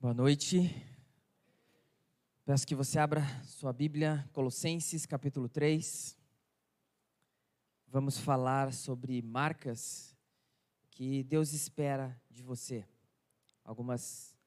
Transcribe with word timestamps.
Boa 0.00 0.14
noite. 0.14 0.72
Peço 2.44 2.64
que 2.64 2.76
você 2.76 3.00
abra 3.00 3.20
sua 3.42 3.72
Bíblia, 3.72 4.24
Colossenses 4.32 5.04
capítulo 5.04 5.48
3. 5.48 6.16
Vamos 7.88 8.16
falar 8.16 8.72
sobre 8.72 9.20
marcas 9.20 10.16
que 10.92 11.24
Deus 11.24 11.52
espera 11.52 12.16
de 12.30 12.44
você. 12.44 12.86
Algumas 13.64 14.38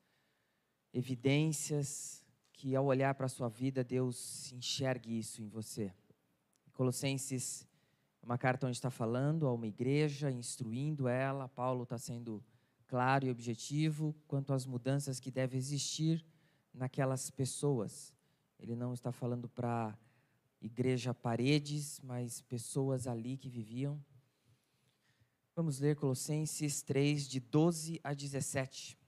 evidências 0.94 2.26
que 2.54 2.74
ao 2.74 2.86
olhar 2.86 3.14
para 3.16 3.26
a 3.26 3.30
sua 3.30 3.50
vida, 3.50 3.84
Deus 3.84 4.54
enxergue 4.54 5.20
isso 5.20 5.42
em 5.42 5.50
você. 5.50 5.94
Colossenses 6.72 7.68
é 8.22 8.26
uma 8.26 8.38
carta 8.38 8.68
onde 8.68 8.78
está 8.78 8.90
falando 8.90 9.46
a 9.46 9.54
uma 9.54 9.68
igreja, 9.68 10.32
instruindo 10.32 11.10
ela. 11.10 11.50
Paulo 11.50 11.84
está 11.84 11.98
sendo 11.98 12.42
claro 12.92 13.26
e 13.26 13.32
objetivo 13.32 14.14
quanto 14.28 14.52
às 14.52 14.66
mudanças 14.66 15.18
que 15.18 15.32
devem 15.32 15.58
existir 15.58 16.26
naquelas 16.74 17.30
pessoas. 17.30 18.14
Ele 18.60 18.76
não 18.76 18.94
está 18.94 19.14
falando 19.14 19.48
para 19.48 19.98
igreja 20.60 21.14
paredes, 21.14 22.02
mas 22.04 22.42
pessoas 22.42 23.08
ali 23.08 23.38
que 23.38 23.48
viviam. 23.48 23.98
Vamos 25.56 25.80
ler 25.80 25.96
Colossenses 25.96 26.82
3, 26.82 27.30
de 27.30 27.40
12 27.40 28.02
a 28.04 28.14
17. 28.14 29.00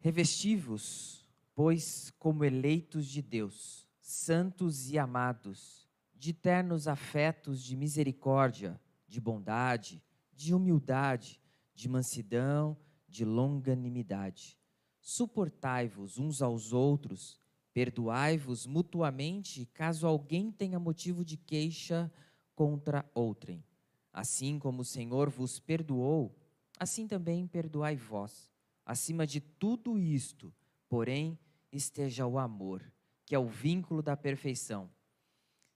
Revestivos, 0.00 1.24
pois, 1.54 2.12
como 2.18 2.44
eleitos 2.44 3.06
de 3.06 3.22
Deus, 3.22 3.88
santos 4.00 4.90
e 4.90 4.98
amados, 4.98 5.88
de 6.12 6.32
ternos 6.32 6.88
afetos 6.88 7.62
de 7.62 7.76
misericórdia, 7.76 8.80
de 9.06 9.20
bondade, 9.20 10.02
de 10.36 10.54
humildade, 10.54 11.40
de 11.74 11.88
mansidão, 11.88 12.76
de 13.08 13.24
longanimidade. 13.24 14.58
Suportai-vos 15.00 16.18
uns 16.18 16.42
aos 16.42 16.72
outros, 16.72 17.40
perdoai-vos 17.72 18.66
mutuamente, 18.66 19.66
caso 19.66 20.06
alguém 20.06 20.50
tenha 20.50 20.78
motivo 20.78 21.24
de 21.24 21.36
queixa 21.36 22.12
contra 22.54 23.08
outrem. 23.14 23.64
Assim 24.12 24.58
como 24.58 24.82
o 24.82 24.84
Senhor 24.84 25.30
vos 25.30 25.58
perdoou, 25.58 26.36
assim 26.78 27.06
também 27.06 27.46
perdoai 27.46 27.96
vós. 27.96 28.50
Acima 28.84 29.26
de 29.26 29.40
tudo 29.40 29.98
isto, 29.98 30.52
porém, 30.88 31.38
esteja 31.72 32.26
o 32.26 32.38
amor, 32.38 32.82
que 33.24 33.34
é 33.34 33.38
o 33.38 33.48
vínculo 33.48 34.02
da 34.02 34.16
perfeição. 34.16 34.90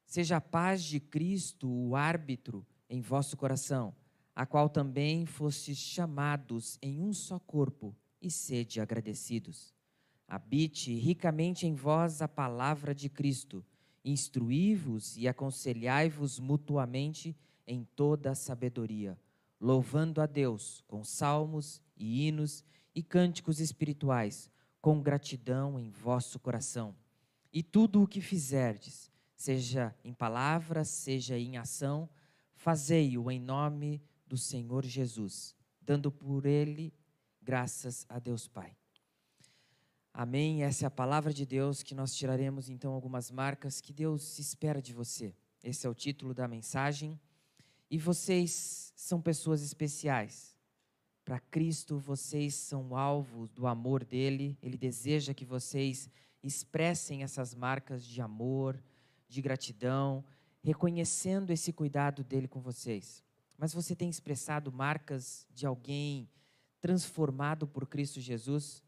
Seja 0.06 0.36
a 0.36 0.40
paz 0.40 0.82
de 0.82 0.98
Cristo 0.98 1.68
o 1.68 1.94
árbitro 1.94 2.66
em 2.88 3.00
vosso 3.00 3.36
coração 3.36 3.94
a 4.40 4.46
qual 4.46 4.70
também 4.70 5.26
fostes 5.26 5.76
chamados 5.76 6.78
em 6.80 6.98
um 6.98 7.12
só 7.12 7.38
corpo, 7.38 7.94
e 8.22 8.30
sede 8.30 8.80
agradecidos. 8.80 9.74
Habite 10.26 10.94
ricamente 10.94 11.66
em 11.66 11.74
vós 11.74 12.22
a 12.22 12.26
palavra 12.26 12.94
de 12.94 13.10
Cristo, 13.10 13.62
instruí-vos 14.02 15.14
e 15.18 15.28
aconselhai-vos 15.28 16.38
mutuamente 16.38 17.36
em 17.66 17.84
toda 17.94 18.30
a 18.30 18.34
sabedoria, 18.34 19.18
louvando 19.60 20.22
a 20.22 20.26
Deus 20.26 20.82
com 20.88 21.04
salmos 21.04 21.82
e 21.94 22.26
hinos 22.26 22.64
e 22.94 23.02
cânticos 23.02 23.60
espirituais, 23.60 24.50
com 24.80 25.02
gratidão 25.02 25.78
em 25.78 25.90
vosso 25.90 26.38
coração. 26.38 26.96
E 27.52 27.62
tudo 27.62 28.02
o 28.02 28.08
que 28.08 28.22
fizerdes, 28.22 29.12
seja 29.36 29.94
em 30.02 30.14
palavra, 30.14 30.82
seja 30.82 31.38
em 31.38 31.58
ação, 31.58 32.08
fazei-o 32.54 33.30
em 33.30 33.38
nome 33.38 34.00
do 34.30 34.38
Senhor 34.38 34.86
Jesus, 34.86 35.56
dando 35.82 36.12
por 36.12 36.46
ele 36.46 36.94
graças 37.42 38.06
a 38.08 38.20
Deus 38.20 38.46
Pai. 38.46 38.76
Amém. 40.14 40.62
Essa 40.62 40.84
é 40.84 40.86
a 40.86 40.90
palavra 40.90 41.32
de 41.32 41.44
Deus 41.44 41.82
que 41.82 41.96
nós 41.96 42.14
tiraremos 42.14 42.70
então 42.70 42.92
algumas 42.92 43.28
marcas 43.28 43.80
que 43.80 43.92
Deus 43.92 44.38
espera 44.38 44.80
de 44.80 44.92
você. 44.92 45.34
Esse 45.64 45.84
é 45.84 45.90
o 45.90 45.94
título 45.94 46.32
da 46.32 46.46
mensagem. 46.46 47.20
E 47.90 47.98
vocês 47.98 48.92
são 48.94 49.20
pessoas 49.20 49.62
especiais. 49.62 50.56
Para 51.24 51.40
Cristo, 51.40 51.98
vocês 51.98 52.54
são 52.54 52.96
alvos 52.96 53.50
do 53.50 53.66
amor 53.66 54.04
dele. 54.04 54.56
Ele 54.62 54.78
deseja 54.78 55.34
que 55.34 55.44
vocês 55.44 56.08
expressem 56.40 57.24
essas 57.24 57.52
marcas 57.52 58.06
de 58.06 58.22
amor, 58.22 58.80
de 59.28 59.42
gratidão, 59.42 60.24
reconhecendo 60.62 61.50
esse 61.50 61.72
cuidado 61.72 62.22
dele 62.22 62.46
com 62.46 62.60
vocês 62.60 63.24
mas 63.60 63.74
você 63.74 63.94
tem 63.94 64.08
expressado 64.08 64.72
marcas 64.72 65.46
de 65.54 65.66
alguém 65.66 66.26
transformado 66.80 67.66
por 67.66 67.86
Cristo 67.86 68.18
Jesus? 68.18 68.82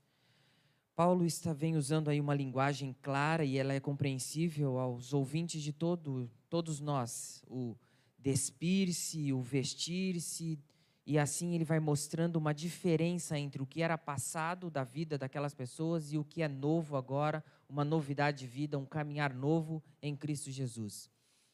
Paulo 0.97 1.27
está 1.27 1.53
vem 1.53 1.77
usando 1.77 2.09
aí 2.09 2.19
uma 2.19 2.35
linguagem 2.35 2.97
clara 3.03 3.45
e 3.45 3.59
ela 3.59 3.75
é 3.75 3.81
compreensível 3.81 4.79
aos 4.79 5.13
ouvintes 5.13 5.63
de 5.63 5.75
todo, 5.75 6.31
todos 6.49 6.81
nós, 6.81 7.45
o 7.47 7.77
despir-se, 8.19 9.31
o 9.31 9.43
vestir-se, 9.43 10.59
e 11.05 11.19
assim 11.19 11.55
ele 11.55 11.67
vai 11.67 11.79
mostrando 11.79 12.37
uma 12.37 12.55
diferença 12.55 13.39
entre 13.39 13.61
o 13.61 13.67
que 13.67 13.83
era 13.83 13.99
passado 13.99 14.71
da 14.71 14.85
vida 14.85 15.19
daquelas 15.19 15.53
pessoas 15.53 16.15
e 16.15 16.19
o 16.19 16.25
que 16.25 16.41
é 16.41 16.49
novo 16.49 16.97
agora, 16.97 17.45
uma 17.69 17.85
novidade 17.85 18.39
de 18.39 18.47
vida, 18.47 18.79
um 18.79 18.87
caminhar 18.87 19.35
novo 19.35 19.83
em 20.01 20.17
Cristo 20.17 20.51
Jesus. 20.51 21.11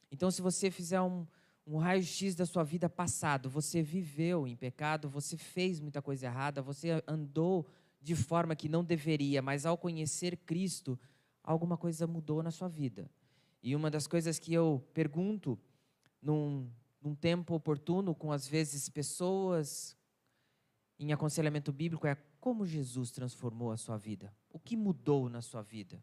Então, 0.09 0.31
se 0.31 0.41
você 0.41 0.71
fizer 0.71 1.01
um, 1.01 1.27
um 1.69 1.77
raio-x 1.77 2.35
da 2.35 2.47
sua 2.47 2.65
vida 2.65 2.89
passado. 2.89 3.51
Você 3.51 3.83
viveu 3.83 4.47
em 4.47 4.57
pecado, 4.57 5.09
você 5.09 5.37
fez 5.37 5.79
muita 5.79 6.01
coisa 6.01 6.27
errada, 6.27 6.63
você 6.63 7.03
andou 7.07 7.67
de 8.01 8.17
forma 8.17 8.57
que 8.57 8.69
não 8.69 8.83
deveria, 8.83 9.43
mas 9.43 9.67
ao 9.67 9.77
conhecer 9.77 10.37
Cristo, 10.39 10.99
alguma 11.45 11.77
coisa 11.77 12.07
mudou 12.07 12.43
na 12.43 12.51
sua 12.51 12.69
vida. 12.69 13.11
E 13.63 13.77
uma 13.77 13.91
das 13.91 14.07
coisas 14.07 14.39
que 14.39 14.55
eu 14.55 14.83
pergunto 14.95 15.59
num, 16.23 16.71
num 17.03 17.15
tempo 17.15 17.55
oportuno 17.55 18.15
com, 18.15 18.33
às 18.33 18.49
vezes, 18.49 18.89
pessoas 18.89 19.95
em 20.99 21.13
aconselhamento 21.13 21.71
bíblico 21.71 22.07
é 22.07 22.17
como 22.41 22.67
Jesus 22.67 23.11
transformou 23.11 23.73
a 23.73 23.77
sua 23.77 23.99
vida? 23.99 24.35
O 24.51 24.59
que 24.59 24.77
mudou 24.77 25.29
na 25.29 25.43
sua 25.43 25.61
vida? 25.61 26.03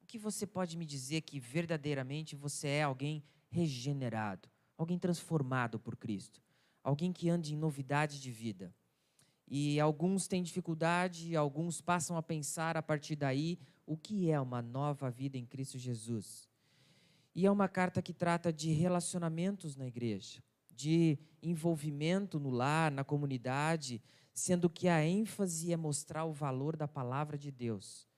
O 0.00 0.06
que 0.06 0.16
você 0.16 0.46
pode 0.46 0.76
me 0.76 0.86
dizer 0.86 1.20
que 1.20 1.38
verdadeiramente 1.38 2.34
você 2.34 2.68
é 2.68 2.82
alguém 2.82 3.22
regenerado? 3.50 4.51
Alguém 4.76 4.98
transformado 4.98 5.78
por 5.78 5.96
Cristo, 5.96 6.42
alguém 6.82 7.12
que 7.12 7.28
ande 7.28 7.54
em 7.54 7.56
novidade 7.56 8.20
de 8.20 8.30
vida. 8.30 8.74
E 9.46 9.78
alguns 9.78 10.26
têm 10.26 10.42
dificuldade, 10.42 11.36
alguns 11.36 11.80
passam 11.80 12.16
a 12.16 12.22
pensar 12.22 12.76
a 12.76 12.82
partir 12.82 13.16
daí 13.16 13.58
o 13.86 13.96
que 13.96 14.30
é 14.30 14.40
uma 14.40 14.62
nova 14.62 15.10
vida 15.10 15.36
em 15.36 15.44
Cristo 15.44 15.78
Jesus. 15.78 16.48
E 17.34 17.46
é 17.46 17.50
uma 17.50 17.68
carta 17.68 18.00
que 18.02 18.12
trata 18.12 18.52
de 18.52 18.72
relacionamentos 18.72 19.76
na 19.76 19.86
igreja, 19.86 20.42
de 20.70 21.18
envolvimento 21.42 22.38
no 22.38 22.50
lar, 22.50 22.90
na 22.90 23.04
comunidade, 23.04 24.02
sendo 24.32 24.70
que 24.70 24.88
a 24.88 25.04
ênfase 25.04 25.72
é 25.72 25.76
mostrar 25.76 26.24
o 26.24 26.32
valor 26.32 26.76
da 26.76 26.88
palavra 26.88 27.36
de 27.36 27.50
Deus, 27.50 28.08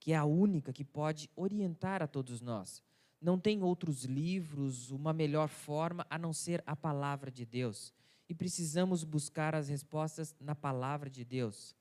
que 0.00 0.12
é 0.12 0.16
a 0.16 0.24
única 0.24 0.72
que 0.72 0.84
pode 0.84 1.30
orientar 1.36 2.02
a 2.02 2.06
todos 2.06 2.40
nós 2.40 2.82
não 3.22 3.38
tem 3.38 3.62
outros 3.62 4.04
livros, 4.04 4.90
uma 4.90 5.12
melhor 5.12 5.48
forma 5.48 6.04
a 6.10 6.18
não 6.18 6.32
ser 6.32 6.62
a 6.66 6.74
palavra 6.74 7.30
de 7.30 7.46
Deus. 7.46 7.94
E 8.28 8.34
precisamos 8.34 9.04
buscar 9.04 9.54
as 9.54 9.68
respostas 9.68 10.34
na 10.40 10.56
palavra 10.56 11.08
de 11.08 11.24
Deus. 11.24 11.76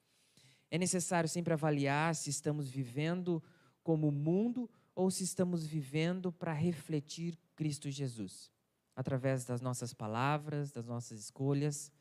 É 0.69 0.77
necessário 0.77 1.27
sempre 1.27 1.51
avaliar 1.51 2.15
se 2.15 2.29
estamos 2.29 2.69
vivendo 2.69 3.43
como 3.81 4.09
o 4.09 4.11
mundo 4.11 4.69
ou 4.93 5.09
se 5.09 5.23
estamos 5.23 5.65
vivendo 5.65 6.31
para 6.31 6.53
refletir 6.53 7.37
Cristo 7.55 7.89
Jesus, 7.89 8.51
através 8.95 9.43
das 9.43 9.61
nossas 9.61 9.93
palavras, 9.93 10.71
das 10.71 10.85
nossas 10.85 11.19
escolhas, 11.19 11.91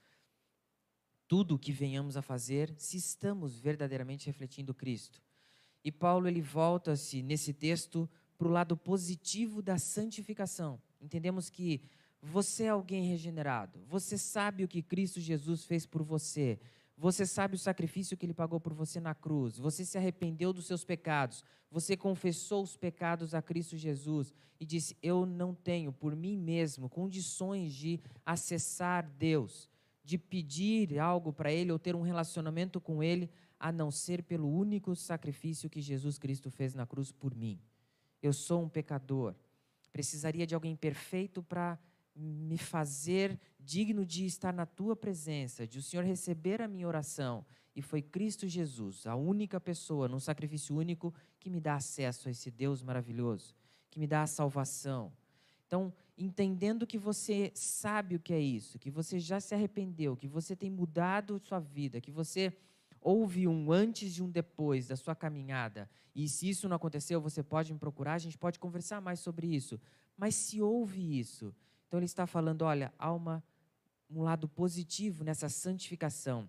tudo 1.26 1.54
o 1.54 1.58
que 1.58 1.72
venhamos 1.72 2.16
a 2.16 2.22
fazer, 2.22 2.74
se 2.76 2.98
estamos 2.98 3.58
verdadeiramente 3.58 4.26
refletindo 4.26 4.74
Cristo. 4.74 5.22
E 5.82 5.90
Paulo 5.90 6.28
ele 6.28 6.42
volta-se 6.42 7.22
nesse 7.22 7.54
texto 7.54 8.08
para 8.40 8.48
o 8.48 8.50
lado 8.50 8.74
positivo 8.74 9.60
da 9.60 9.76
santificação. 9.76 10.80
Entendemos 10.98 11.50
que 11.50 11.82
você 12.22 12.64
é 12.64 12.68
alguém 12.70 13.04
regenerado, 13.04 13.78
você 13.86 14.16
sabe 14.16 14.64
o 14.64 14.68
que 14.68 14.80
Cristo 14.80 15.20
Jesus 15.20 15.66
fez 15.66 15.84
por 15.84 16.02
você, 16.02 16.58
você 16.96 17.26
sabe 17.26 17.56
o 17.56 17.58
sacrifício 17.58 18.16
que 18.16 18.24
ele 18.24 18.32
pagou 18.32 18.58
por 18.58 18.72
você 18.72 18.98
na 18.98 19.14
cruz, 19.14 19.58
você 19.58 19.84
se 19.84 19.98
arrependeu 19.98 20.54
dos 20.54 20.64
seus 20.66 20.84
pecados, 20.84 21.44
você 21.70 21.98
confessou 21.98 22.62
os 22.62 22.78
pecados 22.78 23.34
a 23.34 23.42
Cristo 23.42 23.76
Jesus 23.76 24.32
e 24.58 24.64
disse: 24.64 24.96
Eu 25.02 25.26
não 25.26 25.54
tenho 25.54 25.92
por 25.92 26.16
mim 26.16 26.38
mesmo 26.38 26.88
condições 26.88 27.74
de 27.74 28.00
acessar 28.24 29.06
Deus, 29.18 29.68
de 30.02 30.16
pedir 30.16 30.98
algo 30.98 31.30
para 31.30 31.52
Ele 31.52 31.72
ou 31.72 31.78
ter 31.78 31.94
um 31.94 32.02
relacionamento 32.02 32.80
com 32.80 33.02
Ele, 33.02 33.28
a 33.58 33.70
não 33.70 33.90
ser 33.90 34.22
pelo 34.22 34.50
único 34.50 34.96
sacrifício 34.96 35.68
que 35.68 35.82
Jesus 35.82 36.18
Cristo 36.18 36.50
fez 36.50 36.74
na 36.74 36.86
cruz 36.86 37.12
por 37.12 37.34
mim. 37.34 37.60
Eu 38.22 38.32
sou 38.32 38.62
um 38.62 38.68
pecador. 38.68 39.34
Precisaria 39.92 40.46
de 40.46 40.54
alguém 40.54 40.76
perfeito 40.76 41.42
para 41.42 41.78
me 42.14 42.58
fazer 42.58 43.38
digno 43.58 44.04
de 44.04 44.26
estar 44.26 44.52
na 44.52 44.66
tua 44.66 44.94
presença, 44.94 45.66
de 45.66 45.78
o 45.78 45.82
Senhor 45.82 46.04
receber 46.04 46.60
a 46.60 46.68
minha 46.68 46.86
oração. 46.86 47.44
E 47.74 47.82
foi 47.82 48.02
Cristo 48.02 48.46
Jesus, 48.48 49.06
a 49.06 49.14
única 49.14 49.60
pessoa, 49.60 50.08
num 50.08 50.18
sacrifício 50.18 50.76
único, 50.76 51.14
que 51.38 51.48
me 51.48 51.60
dá 51.60 51.76
acesso 51.76 52.28
a 52.28 52.30
esse 52.30 52.50
Deus 52.50 52.82
maravilhoso, 52.82 53.54
que 53.90 53.98
me 53.98 54.06
dá 54.06 54.22
a 54.22 54.26
salvação. 54.26 55.12
Então, 55.66 55.92
entendendo 56.18 56.86
que 56.86 56.98
você 56.98 57.52
sabe 57.54 58.16
o 58.16 58.20
que 58.20 58.34
é 58.34 58.40
isso, 58.40 58.78
que 58.78 58.90
você 58.90 59.20
já 59.20 59.40
se 59.40 59.54
arrependeu, 59.54 60.16
que 60.16 60.26
você 60.26 60.56
tem 60.56 60.68
mudado 60.68 61.40
sua 61.44 61.60
vida, 61.60 62.00
que 62.00 62.10
você 62.10 62.52
houve 63.00 63.48
um 63.48 63.72
antes 63.72 64.16
e 64.16 64.22
um 64.22 64.30
depois 64.30 64.88
da 64.88 64.96
sua 64.96 65.14
caminhada, 65.14 65.88
e 66.14 66.28
se 66.28 66.48
isso 66.48 66.68
não 66.68 66.76
aconteceu, 66.76 67.20
você 67.20 67.42
pode 67.42 67.72
me 67.72 67.78
procurar, 67.78 68.14
a 68.14 68.18
gente 68.18 68.36
pode 68.36 68.58
conversar 68.58 69.00
mais 69.00 69.20
sobre 69.20 69.46
isso. 69.46 69.80
Mas 70.16 70.34
se 70.34 70.60
houve 70.60 71.18
isso, 71.18 71.54
então 71.86 71.98
ele 71.98 72.06
está 72.06 72.26
falando, 72.26 72.62
olha, 72.62 72.92
há 72.98 73.12
uma, 73.12 73.42
um 74.10 74.22
lado 74.22 74.48
positivo 74.48 75.24
nessa 75.24 75.48
santificação. 75.48 76.48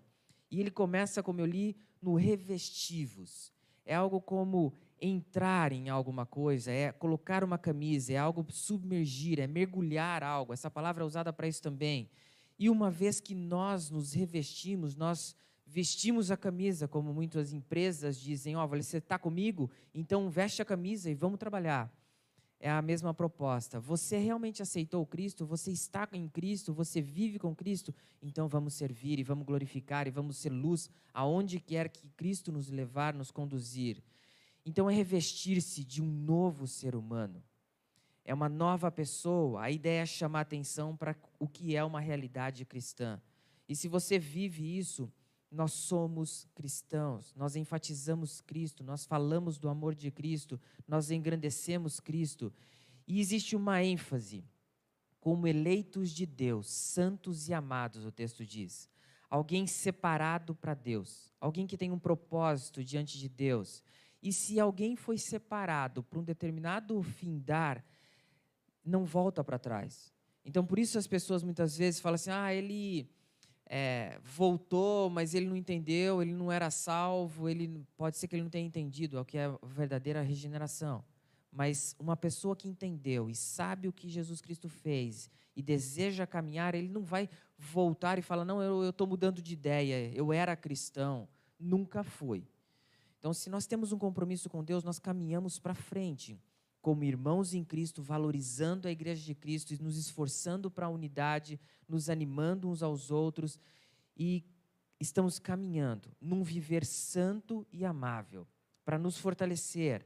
E 0.50 0.60
ele 0.60 0.70
começa, 0.70 1.22
como 1.22 1.40
eu 1.40 1.46
li, 1.46 1.76
no 2.00 2.14
revestivos. 2.14 3.52
É 3.84 3.94
algo 3.94 4.20
como 4.20 4.74
entrar 5.00 5.72
em 5.72 5.88
alguma 5.88 6.26
coisa, 6.26 6.70
é 6.70 6.92
colocar 6.92 7.42
uma 7.42 7.58
camisa, 7.58 8.12
é 8.12 8.16
algo 8.16 8.44
submergir, 8.50 9.40
é 9.40 9.46
mergulhar 9.46 10.22
algo. 10.22 10.52
Essa 10.52 10.70
palavra 10.70 11.02
é 11.02 11.06
usada 11.06 11.32
para 11.32 11.48
isso 11.48 11.62
também. 11.62 12.10
E 12.58 12.68
uma 12.68 12.90
vez 12.90 13.20
que 13.20 13.34
nós 13.34 13.90
nos 13.90 14.12
revestimos, 14.12 14.94
nós 14.94 15.34
vestimos 15.66 16.30
a 16.30 16.36
camisa, 16.36 16.86
como 16.86 17.12
muitas 17.12 17.52
empresas 17.52 18.18
dizem: 18.18 18.56
Ó, 18.56 18.64
oh, 18.64 18.68
você 18.68 18.98
está 18.98 19.18
comigo? 19.18 19.70
Então 19.94 20.28
veste 20.30 20.62
a 20.62 20.64
camisa 20.64 21.10
e 21.10 21.14
vamos 21.14 21.38
trabalhar. 21.38 21.92
É 22.60 22.70
a 22.70 22.80
mesma 22.80 23.12
proposta. 23.12 23.80
Você 23.80 24.18
realmente 24.18 24.62
aceitou 24.62 25.04
Cristo? 25.04 25.44
Você 25.44 25.72
está 25.72 26.08
em 26.12 26.28
Cristo? 26.28 26.72
Você 26.72 27.00
vive 27.00 27.36
com 27.36 27.56
Cristo? 27.56 27.92
Então 28.22 28.46
vamos 28.46 28.74
servir 28.74 29.18
e 29.18 29.24
vamos 29.24 29.44
glorificar 29.44 30.06
e 30.06 30.12
vamos 30.12 30.36
ser 30.36 30.50
luz 30.50 30.88
aonde 31.12 31.58
quer 31.58 31.88
que 31.88 32.08
Cristo 32.10 32.52
nos 32.52 32.70
levar, 32.70 33.14
nos 33.14 33.32
conduzir. 33.32 34.00
Então 34.64 34.88
é 34.88 34.94
revestir-se 34.94 35.82
de 35.82 36.00
um 36.00 36.06
novo 36.06 36.68
ser 36.68 36.94
humano. 36.94 37.42
É 38.24 38.32
uma 38.32 38.48
nova 38.48 38.92
pessoa. 38.92 39.62
A 39.62 39.70
ideia 39.70 40.02
é 40.02 40.06
chamar 40.06 40.42
atenção 40.42 40.96
para 40.96 41.16
o 41.40 41.48
que 41.48 41.74
é 41.74 41.82
uma 41.82 42.00
realidade 42.00 42.64
cristã. 42.64 43.20
E 43.68 43.74
se 43.74 43.88
você 43.88 44.18
vive 44.18 44.78
isso, 44.78 45.12
nós 45.52 45.72
somos 45.72 46.48
cristãos, 46.54 47.34
nós 47.36 47.54
enfatizamos 47.56 48.40
Cristo, 48.40 48.82
nós 48.82 49.04
falamos 49.04 49.58
do 49.58 49.68
amor 49.68 49.94
de 49.94 50.10
Cristo, 50.10 50.58
nós 50.88 51.10
engrandecemos 51.10 52.00
Cristo. 52.00 52.50
E 53.06 53.20
existe 53.20 53.54
uma 53.54 53.82
ênfase, 53.84 54.44
como 55.20 55.46
eleitos 55.46 56.10
de 56.10 56.24
Deus, 56.24 56.68
santos 56.68 57.48
e 57.48 57.54
amados, 57.54 58.06
o 58.06 58.10
texto 58.10 58.46
diz. 58.46 58.88
Alguém 59.28 59.66
separado 59.66 60.54
para 60.54 60.72
Deus, 60.72 61.30
alguém 61.38 61.66
que 61.66 61.76
tem 61.76 61.92
um 61.92 61.98
propósito 61.98 62.82
diante 62.82 63.18
de 63.18 63.28
Deus. 63.28 63.82
E 64.22 64.32
se 64.32 64.58
alguém 64.58 64.96
foi 64.96 65.18
separado 65.18 66.02
para 66.02 66.18
um 66.18 66.24
determinado 66.24 67.00
findar, 67.02 67.84
não 68.84 69.04
volta 69.04 69.44
para 69.44 69.58
trás. 69.58 70.12
Então, 70.44 70.64
por 70.64 70.78
isso 70.78 70.98
as 70.98 71.06
pessoas 71.06 71.42
muitas 71.42 71.76
vezes 71.76 72.00
falam 72.00 72.14
assim: 72.14 72.30
ah, 72.30 72.52
ele 72.52 73.08
é, 73.74 74.18
voltou, 74.22 75.08
mas 75.08 75.32
ele 75.32 75.46
não 75.46 75.56
entendeu, 75.56 76.20
ele 76.20 76.34
não 76.34 76.52
era 76.52 76.70
salvo, 76.70 77.48
ele 77.48 77.82
pode 77.96 78.18
ser 78.18 78.28
que 78.28 78.36
ele 78.36 78.42
não 78.42 78.50
tenha 78.50 78.66
entendido 78.66 79.18
o 79.18 79.24
que 79.24 79.38
é 79.38 79.46
a 79.46 79.58
verdadeira 79.62 80.20
regeneração. 80.20 81.02
Mas 81.50 81.96
uma 81.98 82.14
pessoa 82.14 82.54
que 82.54 82.68
entendeu 82.68 83.30
e 83.30 83.34
sabe 83.34 83.88
o 83.88 83.92
que 83.92 84.10
Jesus 84.10 84.42
Cristo 84.42 84.68
fez 84.68 85.30
e 85.56 85.62
deseja 85.62 86.26
caminhar, 86.26 86.74
ele 86.74 86.88
não 86.88 87.02
vai 87.02 87.30
voltar 87.56 88.18
e 88.18 88.22
falar: 88.22 88.44
não, 88.44 88.62
eu 88.62 88.90
estou 88.90 89.06
mudando 89.06 89.40
de 89.40 89.54
ideia, 89.54 90.12
eu 90.14 90.34
era 90.34 90.54
cristão. 90.54 91.26
Nunca 91.58 92.04
foi. 92.04 92.46
Então, 93.18 93.32
se 93.32 93.48
nós 93.48 93.66
temos 93.66 93.90
um 93.90 93.98
compromisso 93.98 94.50
com 94.50 94.62
Deus, 94.62 94.84
nós 94.84 94.98
caminhamos 94.98 95.58
para 95.58 95.74
frente 95.74 96.38
como 96.82 97.04
irmãos 97.04 97.54
em 97.54 97.64
Cristo, 97.64 98.02
valorizando 98.02 98.88
a 98.88 98.90
igreja 98.90 99.24
de 99.24 99.36
Cristo 99.36 99.72
e 99.72 99.80
nos 99.80 99.96
esforçando 99.96 100.68
para 100.68 100.86
a 100.86 100.90
unidade, 100.90 101.58
nos 101.88 102.10
animando 102.10 102.68
uns 102.68 102.82
aos 102.82 103.12
outros 103.12 103.58
e 104.16 104.44
estamos 104.98 105.38
caminhando 105.38 106.10
num 106.20 106.42
viver 106.42 106.84
santo 106.84 107.64
e 107.72 107.84
amável 107.84 108.46
para 108.84 108.98
nos 108.98 109.16
fortalecer. 109.16 110.04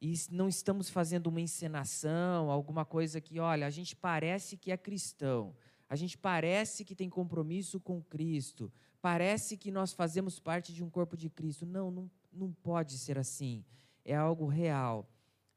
E 0.00 0.14
não 0.30 0.48
estamos 0.48 0.88
fazendo 0.88 1.26
uma 1.26 1.40
encenação, 1.40 2.50
alguma 2.50 2.84
coisa 2.84 3.20
que, 3.20 3.40
olha, 3.40 3.66
a 3.66 3.70
gente 3.70 3.94
parece 3.96 4.56
que 4.56 4.70
é 4.70 4.76
cristão, 4.76 5.54
a 5.88 5.96
gente 5.96 6.16
parece 6.16 6.84
que 6.84 6.94
tem 6.94 7.10
compromisso 7.10 7.80
com 7.80 8.00
Cristo, 8.00 8.72
parece 9.00 9.56
que 9.56 9.72
nós 9.72 9.92
fazemos 9.92 10.38
parte 10.38 10.72
de 10.72 10.84
um 10.84 10.90
corpo 10.90 11.16
de 11.16 11.28
Cristo. 11.28 11.66
Não, 11.66 11.90
não, 11.90 12.10
não 12.32 12.52
pode 12.52 12.96
ser 12.96 13.18
assim. 13.18 13.64
É 14.04 14.14
algo 14.14 14.46
real 14.46 15.08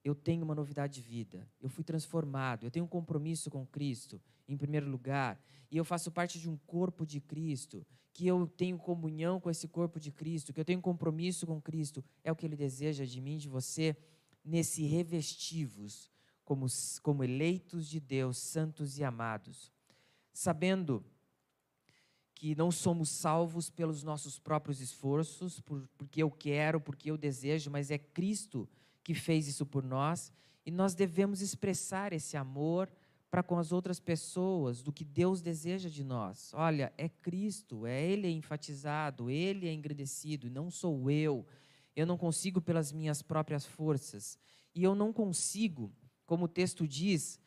eu 0.06 0.14
tenho 0.14 0.46
uma 0.46 0.54
novidade 0.54 0.94
de 0.94 1.02
vida, 1.02 1.50
eu 1.60 1.68
fui 1.68 1.84
transformado, 1.84 2.64
eu 2.64 2.70
tenho 2.70 2.86
um 2.86 2.88
compromisso 2.88 3.50
com 3.50 3.66
Cristo, 3.66 4.22
em 4.48 4.56
primeiro 4.56 4.88
lugar, 4.88 5.42
e 5.72 5.78
eu 5.78 5.84
faço 5.84 6.12
parte 6.12 6.40
de 6.40 6.48
um 6.48 6.56
corpo 6.56 7.08
de 7.08 7.20
Cristo, 7.20 7.84
que 8.14 8.28
eu 8.28 8.46
tenho 8.46 8.78
comunhão 8.78 9.40
com 9.42 9.50
esse 9.50 9.68
corpo 9.68 10.00
de 10.00 10.12
Cristo, 10.12 10.54
que 10.54 10.60
eu 10.60 10.64
tenho 10.64 10.80
compromisso 10.80 11.48
com 11.48 11.60
Cristo, 11.60 12.06
é 12.24 12.32
o 12.32 12.36
que 12.36 12.46
Ele 12.46 12.56
deseja 12.56 13.04
de 13.04 13.20
mim, 13.20 13.38
de 13.38 13.50
você, 13.50 13.98
nesse 14.44 14.84
revestivos, 14.84 16.12
como, 16.46 16.68
como 17.02 17.24
eleitos 17.24 17.90
de 17.90 18.00
Deus, 18.00 18.38
santos 18.38 19.00
e 19.00 19.04
amados, 19.04 19.74
sabendo 20.32 21.04
que 22.36 22.54
não 22.54 22.70
somos 22.70 23.10
salvos 23.10 23.72
pelos 23.72 24.04
nossos 24.04 24.38
próprios 24.38 24.80
esforços, 24.82 25.60
por, 25.62 25.90
porque 25.98 26.22
eu 26.22 26.30
quero, 26.30 26.80
porque 26.80 27.10
eu 27.10 27.18
desejo, 27.18 27.72
mas 27.72 27.90
é 27.90 27.98
Cristo 27.98 28.70
que 28.70 28.85
fez 29.14 29.48
isso 29.48 29.66
por 29.66 29.84
nós, 29.84 30.32
e 30.66 30.72
nós 30.72 30.96
devemos 30.96 31.42
expressar 31.42 32.14
esse 32.14 32.36
amor 32.36 32.90
para 33.30 33.44
com 33.44 33.58
as 33.58 33.72
outras 33.72 34.00
pessoas, 34.00 34.82
do 34.82 34.94
que 34.94 35.04
Deus 35.04 35.42
deseja 35.42 35.90
de 35.90 36.04
nós. 36.04 36.52
Olha, 36.54 36.94
é 36.98 37.10
Cristo, 37.10 37.86
é 37.86 38.02
Ele 38.02 38.30
enfatizado, 38.30 39.30
Ele 39.30 39.68
é 39.68 39.74
engrandecido, 39.74 40.50
não 40.50 40.72
sou 40.72 41.12
eu. 41.12 41.46
Eu 41.96 42.06
não 42.06 42.18
consigo 42.18 42.62
pelas 42.62 42.92
minhas 42.92 43.22
próprias 43.22 43.66
forças. 43.66 44.38
E 44.74 44.84
eu 44.84 44.96
não 44.96 45.12
consigo, 45.12 45.92
como 46.26 46.46
o 46.46 46.48
texto 46.48 46.88
diz, 46.88 47.40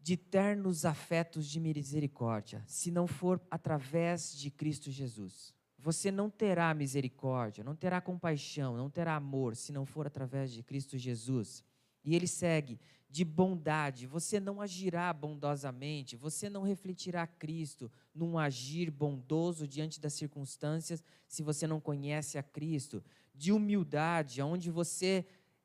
de 0.00 0.16
ternos 0.16 0.84
afetos 0.84 1.46
de 1.48 1.60
misericórdia, 1.60 2.64
se 2.66 2.90
não 2.90 3.06
for 3.06 3.40
através 3.50 4.36
de 4.36 4.50
Cristo 4.50 4.90
Jesus. 4.90 5.54
Você 5.78 6.10
não 6.10 6.28
terá 6.28 6.74
misericórdia, 6.74 7.62
não 7.62 7.76
terá 7.76 8.00
compaixão, 8.00 8.76
não 8.76 8.90
terá 8.90 9.14
amor, 9.14 9.54
se 9.54 9.72
não 9.72 9.86
for 9.86 10.06
através 10.06 10.52
de 10.52 10.62
Cristo 10.62 10.98
Jesus. 10.98 11.62
E 12.04 12.16
ele 12.16 12.26
segue: 12.26 12.80
de 13.10 13.24
bondade, 13.24 14.06
você 14.06 14.38
não 14.38 14.60
agirá 14.60 15.12
bondosamente, 15.12 16.16
você 16.16 16.50
não 16.50 16.62
refletirá 16.62 17.26
Cristo 17.26 17.90
num 18.14 18.36
agir 18.36 18.90
bondoso 18.90 19.66
diante 19.66 20.00
das 20.00 20.12
circunstâncias 20.12 21.02
se 21.26 21.42
você 21.42 21.66
não 21.66 21.80
conhece 21.80 22.36
a 22.36 22.42
Cristo. 22.42 23.02
De 23.34 23.52
humildade, 23.52 24.42
onde 24.42 24.70
você 24.70 25.24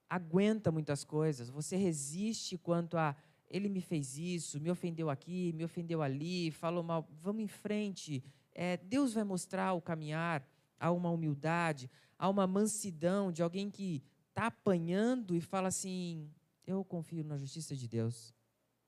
aguenta 0.10 0.72
muitas 0.72 1.04
coisas, 1.04 1.50
você 1.50 1.76
resiste 1.76 2.58
quanto 2.58 2.98
a 2.98 3.16
ele 3.50 3.68
me 3.68 3.82
fez 3.82 4.18
isso, 4.18 4.60
me 4.60 4.72
ofendeu 4.72 5.10
aqui, 5.10 5.54
me 5.54 5.66
ofendeu 5.66 6.02
ali, 6.02 6.50
falou 6.50 6.84
mal. 6.84 7.08
Vamos 7.22 7.44
em 7.44 7.48
frente 7.48 8.24
é, 8.54 8.78
Deus 8.78 9.14
vai 9.14 9.24
mostrar 9.24 9.74
o 9.74 9.82
caminhar, 9.82 10.48
há 10.80 10.92
uma 10.92 11.10
humildade, 11.10 11.90
há 12.18 12.30
uma 12.30 12.46
mansidão 12.46 13.32
de 13.32 13.42
alguém 13.42 13.70
que 13.70 14.04
está 14.30 14.48
apanhando 14.48 15.36
e 15.36 15.42
fala 15.42 15.68
assim: 15.68 16.30
Eu 16.66 16.84
confio 16.84 17.24
na 17.24 17.38
justiça 17.38 17.76
de 17.76 17.88
Deus, 17.88 18.34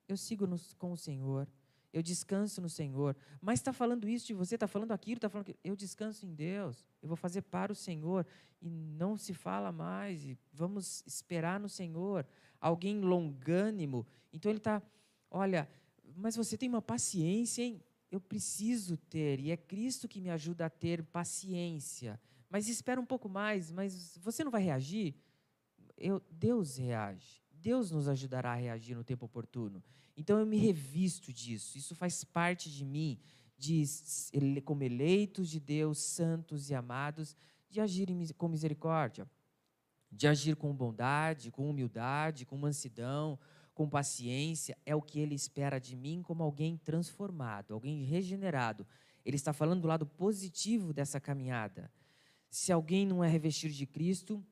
eu 0.08 0.18
sigo 0.18 0.46
no, 0.46 0.58
com 0.78 0.92
o 0.92 0.98
Senhor, 0.98 1.48
eu 1.92 2.02
descanso 2.02 2.62
no 2.62 2.70
Senhor. 2.70 3.16
Mas 3.42 3.60
está 3.60 3.72
falando 3.72 4.08
isso 4.08 4.28
de 4.28 4.34
você, 4.34 4.56
está 4.56 4.68
falando 4.68 4.92
aquilo, 4.92 5.18
está 5.18 5.30
falando 5.30 5.46
que 5.46 5.58
eu 5.64 5.76
descanso 5.76 6.26
em 6.26 6.34
Deus, 6.34 6.86
eu 7.02 7.08
vou 7.08 7.18
fazer 7.18 7.42
para 7.42 7.72
o 7.72 7.76
Senhor 7.76 8.26
e 8.62 8.70
não 8.70 9.18
se 9.18 9.34
fala 9.34 9.72
mais. 9.72 10.26
E 10.26 10.38
vamos 10.54 11.04
esperar 11.06 11.60
no 11.60 11.70
Senhor. 11.70 12.26
Alguém 12.60 13.00
longânimo, 13.00 14.08
então 14.34 14.52
ele 14.52 14.58
está, 14.58 14.82
olha, 15.30 15.70
mas 16.16 16.36
você 16.36 16.58
tem 16.58 16.68
uma 16.68 16.82
paciência, 16.82 17.62
hein? 17.62 17.82
Eu 18.16 18.22
preciso 18.22 18.98
ter, 18.98 19.40
e 19.40 19.52
é 19.52 19.58
Cristo 19.58 20.08
que 20.08 20.22
me 20.22 20.30
ajuda 20.30 20.66
a 20.66 20.70
ter 20.70 21.04
paciência. 21.04 22.20
Mas 22.50 22.68
espera 22.68 23.00
um 23.00 23.06
pouco 23.06 23.28
mais, 23.28 23.72
mas 23.72 24.18
você 24.18 24.44
não 24.44 24.52
vai 24.52 24.62
reagir? 24.62 25.16
Eu, 25.98 26.22
Deus 26.32 26.78
reage. 26.78 27.44
Deus 27.52 27.92
nos 27.92 28.08
ajudará 28.08 28.52
a 28.52 28.56
reagir 28.56 28.96
no 28.96 29.04
tempo 29.04 29.26
oportuno. 29.26 29.84
Então 30.16 30.40
eu 30.40 30.46
me 30.46 30.58
revisto 30.58 31.34
disso. 31.34 31.78
Isso 31.78 31.96
faz 31.96 32.24
parte 32.24 32.72
de 32.72 32.86
mim, 32.86 33.20
de 33.58 33.84
como 34.64 34.84
eleitos 34.84 35.50
de 35.50 35.60
Deus, 35.60 35.98
santos 35.98 36.70
e 36.70 36.76
amados, 36.76 37.36
de 37.70 37.82
agir 37.82 38.08
com 38.38 38.48
misericórdia, 38.48 39.30
de 40.12 40.28
agir 40.28 40.56
com 40.56 40.74
bondade, 40.74 41.52
com 41.52 41.70
humildade, 41.70 42.46
com 42.46 42.58
mansidão, 42.58 43.38
com 43.76 43.90
paciência, 43.90 44.76
é 44.86 44.96
o 44.96 45.02
que 45.02 45.20
ele 45.20 45.36
espera 45.36 45.80
de 45.80 45.96
mim 45.96 46.24
como 46.24 46.42
alguém 46.42 46.78
transformado, 46.78 47.74
alguém 47.74 48.04
regenerado. 48.04 48.88
Ele 49.26 49.36
está 49.36 49.52
falando 49.52 49.82
do 49.82 49.88
lado 49.88 50.06
positivo 50.06 50.94
dessa 50.94 51.20
caminhada. 51.20 51.92
Se 52.50 52.72
alguém 52.72 53.06
não 53.06 53.22
é 53.22 53.28
revestido 53.28 53.74
de 53.74 53.86
Cristo, 53.86 54.44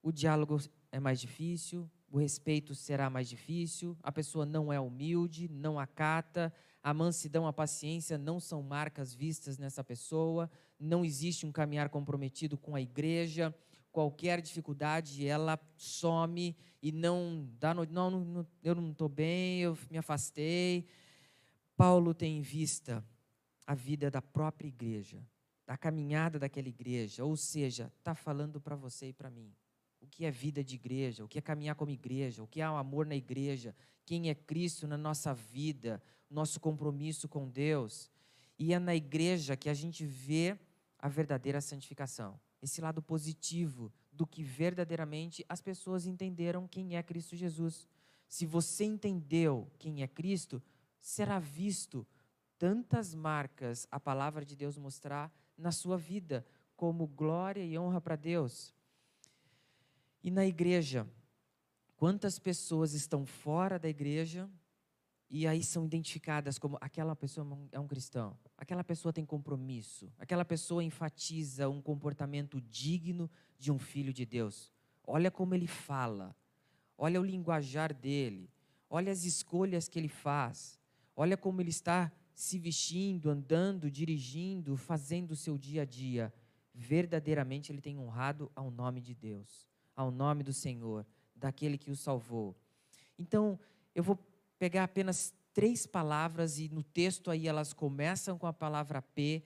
o 0.00 0.12
diálogo 0.12 0.60
é 0.92 1.00
mais 1.00 1.20
difícil, 1.20 1.90
o 2.10 2.18
respeito 2.18 2.76
será 2.76 3.10
mais 3.10 3.28
difícil, 3.28 3.98
a 4.02 4.12
pessoa 4.12 4.46
não 4.46 4.72
é 4.72 4.78
humilde, 4.78 5.48
não 5.48 5.78
acata, 5.78 6.52
a 6.80 6.94
mansidão, 6.94 7.44
a 7.44 7.52
paciência 7.52 8.16
não 8.16 8.38
são 8.38 8.62
marcas 8.62 9.12
vistas 9.12 9.58
nessa 9.58 9.82
pessoa, 9.82 10.48
não 10.78 11.04
existe 11.04 11.44
um 11.44 11.50
caminhar 11.50 11.88
comprometido 11.88 12.56
com 12.56 12.76
a 12.76 12.80
igreja, 12.80 13.52
qualquer 13.92 14.40
dificuldade 14.40 15.26
ela 15.26 15.58
some 15.76 16.56
e 16.82 16.92
não 16.92 17.48
dá 17.58 17.74
no, 17.74 17.84
não, 17.86 18.10
não 18.10 18.46
eu 18.62 18.74
não 18.74 18.90
estou 18.90 19.08
bem, 19.08 19.60
eu 19.60 19.76
me 19.90 19.98
afastei. 19.98 20.86
Paulo 21.76 22.14
tem 22.14 22.38
em 22.38 22.42
vista 22.42 23.04
a 23.66 23.74
vida 23.74 24.10
da 24.10 24.22
própria 24.22 24.68
igreja, 24.68 25.22
da 25.66 25.76
caminhada 25.76 26.38
daquela 26.38 26.68
igreja, 26.68 27.24
ou 27.24 27.36
seja, 27.36 27.92
está 27.98 28.14
falando 28.14 28.60
para 28.60 28.74
você 28.74 29.08
e 29.08 29.12
para 29.12 29.30
mim 29.30 29.52
o 30.00 30.06
que 30.06 30.24
é 30.24 30.30
vida 30.30 30.62
de 30.62 30.76
igreja, 30.76 31.24
o 31.24 31.28
que 31.28 31.38
é 31.38 31.42
caminhar 31.42 31.74
como 31.74 31.90
igreja, 31.90 32.42
o 32.42 32.46
que 32.46 32.60
é 32.60 32.70
o 32.70 32.76
amor 32.76 33.06
na 33.06 33.16
igreja, 33.16 33.74
quem 34.04 34.30
é 34.30 34.34
Cristo 34.34 34.86
na 34.86 34.96
nossa 34.96 35.34
vida, 35.34 36.02
nosso 36.30 36.60
compromisso 36.60 37.28
com 37.28 37.48
Deus. 37.48 38.10
E 38.58 38.72
é 38.72 38.78
na 38.78 38.94
igreja 38.94 39.56
que 39.56 39.68
a 39.68 39.74
gente 39.74 40.04
vê 40.04 40.58
a 40.98 41.08
verdadeira 41.08 41.60
santificação. 41.60 42.38
Esse 42.60 42.80
lado 42.80 43.00
positivo 43.00 43.92
do 44.12 44.26
que 44.26 44.42
verdadeiramente 44.42 45.44
as 45.48 45.60
pessoas 45.60 46.06
entenderam 46.06 46.66
quem 46.66 46.96
é 46.96 47.02
Cristo 47.02 47.36
Jesus. 47.36 47.88
Se 48.28 48.44
você 48.44 48.84
entendeu 48.84 49.70
quem 49.78 50.02
é 50.02 50.08
Cristo, 50.08 50.62
será 51.00 51.38
visto 51.38 52.06
tantas 52.58 53.14
marcas 53.14 53.86
a 53.90 54.00
palavra 54.00 54.44
de 54.44 54.56
Deus 54.56 54.76
mostrar 54.76 55.32
na 55.56 55.72
sua 55.72 55.96
vida, 55.96 56.44
como 56.76 57.06
glória 57.06 57.64
e 57.64 57.78
honra 57.78 58.00
para 58.00 58.16
Deus. 58.16 58.74
E 60.22 60.30
na 60.30 60.44
igreja, 60.44 61.06
quantas 61.96 62.38
pessoas 62.38 62.92
estão 62.92 63.24
fora 63.24 63.78
da 63.78 63.88
igreja 63.88 64.48
e 65.30 65.46
aí 65.46 65.62
são 65.62 65.84
identificadas 65.84 66.58
como 66.58 66.78
aquela 66.80 67.14
pessoa 67.14 67.46
é 67.72 67.78
um 67.78 67.86
cristão, 67.86 68.36
aquela 68.56 68.82
pessoa 68.82 69.12
tem 69.12 69.24
compromisso, 69.24 70.12
aquela 70.18 70.44
pessoa 70.44 70.82
enfatiza 70.82 71.68
um 71.68 71.82
comportamento 71.82 72.60
digno 72.60 73.30
de 73.58 73.70
um 73.70 73.78
filho 73.78 74.12
de 74.12 74.24
Deus. 74.24 74.72
Olha 75.06 75.30
como 75.30 75.54
ele 75.54 75.66
fala, 75.66 76.34
olha 76.96 77.20
o 77.20 77.24
linguajar 77.24 77.92
dele, 77.92 78.50
olha 78.88 79.12
as 79.12 79.24
escolhas 79.24 79.88
que 79.88 79.98
ele 79.98 80.08
faz, 80.08 80.78
olha 81.14 81.36
como 81.36 81.60
ele 81.60 81.70
está 81.70 82.10
se 82.34 82.58
vestindo, 82.58 83.30
andando, 83.30 83.90
dirigindo, 83.90 84.76
fazendo 84.76 85.32
o 85.32 85.36
seu 85.36 85.58
dia 85.58 85.82
a 85.82 85.84
dia. 85.84 86.32
Verdadeiramente 86.72 87.72
ele 87.72 87.80
tem 87.80 87.98
honrado 87.98 88.50
ao 88.54 88.70
nome 88.70 89.00
de 89.00 89.14
Deus 89.14 89.68
ao 89.98 90.12
nome 90.12 90.44
do 90.44 90.52
Senhor, 90.52 91.04
daquele 91.34 91.76
que 91.76 91.90
o 91.90 91.96
salvou. 91.96 92.56
Então, 93.18 93.58
eu 93.96 94.04
vou 94.04 94.16
pegar 94.58 94.84
apenas 94.84 95.32
três 95.52 95.86
palavras 95.86 96.58
e 96.58 96.68
no 96.68 96.82
texto 96.82 97.30
aí 97.30 97.48
elas 97.48 97.72
começam 97.72 98.38
com 98.38 98.46
a 98.46 98.52
palavra 98.52 99.02
P, 99.02 99.42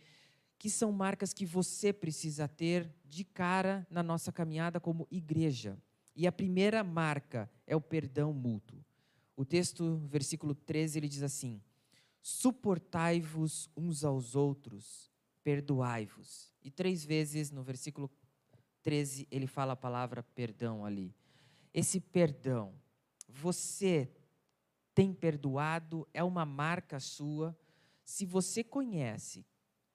que 0.59 0.69
são 0.69 0.92
marcas 0.92 1.33
que 1.33 1.47
você 1.47 1.92
precisa 1.92 2.47
ter 2.47 2.92
de 3.04 3.25
cara 3.25 3.87
na 3.90 4.02
nossa 4.02 4.31
caminhada 4.31 4.78
como 4.78 5.09
igreja. 5.11 5.76
E 6.14 6.26
a 6.26 6.33
primeira 6.33 6.85
marca 6.85 7.50
é 7.66 7.75
o 7.75 7.81
perdão 7.81 8.33
mútuo. 8.33 8.85
O 9.35 9.45
texto, 9.45 9.97
versículo 10.07 10.54
13, 10.54 10.99
ele 10.99 11.09
diz 11.09 11.23
assim: 11.23 11.61
Suportai-vos 12.21 13.69
uns 13.76 14.04
aos 14.04 14.37
outros, 14.37 15.11
perdoai-vos. 15.42 16.52
E 16.62 16.71
três 16.71 17.04
vezes 17.04 17.50
no 17.50 17.62
versículo 17.62 18.11
13, 18.83 19.26
ele 19.31 19.47
fala 19.47 19.73
a 19.73 19.76
palavra 19.76 20.23
perdão 20.23 20.85
ali. 20.85 21.14
Esse 21.73 21.99
perdão, 21.99 22.75
você 23.28 24.11
tem 24.95 25.13
perdoado, 25.13 26.07
é 26.13 26.23
uma 26.23 26.45
marca 26.45 27.01
sua. 27.01 27.57
Se 28.05 28.27
você 28.27 28.63
conhece 28.63 29.47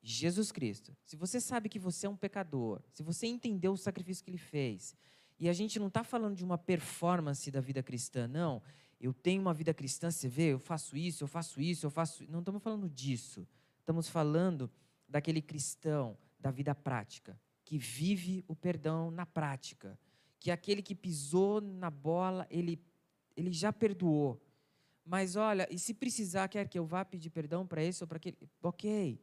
Jesus 0.02 0.52
Cristo, 0.52 0.96
se 1.06 1.16
você 1.16 1.42
sabe 1.42 1.70
que 1.70 1.80
você 1.80 2.08
é 2.08 2.10
um 2.10 2.16
pecador, 2.16 2.82
se 2.92 3.04
você 3.04 3.28
entendeu 3.28 3.74
o 3.74 3.78
sacrifício 3.78 4.24
que 4.24 4.30
ele 4.30 4.38
fez, 4.38 4.96
e 5.40 5.50
a 5.50 5.54
gente 5.54 5.78
não 5.78 5.88
está 5.88 6.04
falando 6.04 6.36
de 6.36 6.44
uma 6.44 6.58
performance 6.58 7.50
da 7.52 7.62
vida 7.62 7.84
cristã, 7.84 8.28
não. 8.28 8.62
Eu 9.00 9.14
tenho 9.14 9.42
uma 9.42 9.54
vida 9.54 9.74
cristã, 9.74 10.10
você 10.10 10.28
vê, 10.28 10.54
eu 10.54 10.60
faço 10.60 10.98
isso, 10.98 11.24
eu 11.24 11.28
faço 11.28 11.62
isso, 11.62 11.86
eu 11.86 11.92
faço. 11.92 12.24
Não 12.30 12.40
estamos 12.40 12.64
falando 12.64 12.90
disso. 12.90 13.48
Estamos 13.80 14.10
falando 14.10 14.72
daquele 15.08 15.42
cristão 15.42 16.18
da 16.40 16.50
vida 16.50 16.74
prática 16.74 17.40
que 17.68 17.78
vive 17.78 18.46
o 18.48 18.56
perdão 18.56 19.12
na 19.12 19.26
prática, 19.26 20.00
que 20.40 20.50
aquele 20.50 20.82
que 20.82 20.96
pisou 20.96 21.60
na 21.60 21.90
bola, 21.90 22.48
ele, 22.50 22.82
ele 23.36 23.52
já 23.52 23.74
perdoou. 23.74 24.42
Mas 25.08 25.38
olha, 25.38 25.66
e 25.72 25.80
se 25.80 25.94
precisar, 25.94 26.50
quer 26.50 26.68
que 26.68 26.78
eu 26.78 26.86
vá 26.86 27.06
pedir 27.06 27.30
perdão 27.30 27.66
para 27.66 27.82
esse 27.82 28.04
ou 28.04 28.08
para 28.08 28.18
aquele? 28.18 28.38
Ok, 28.62 29.18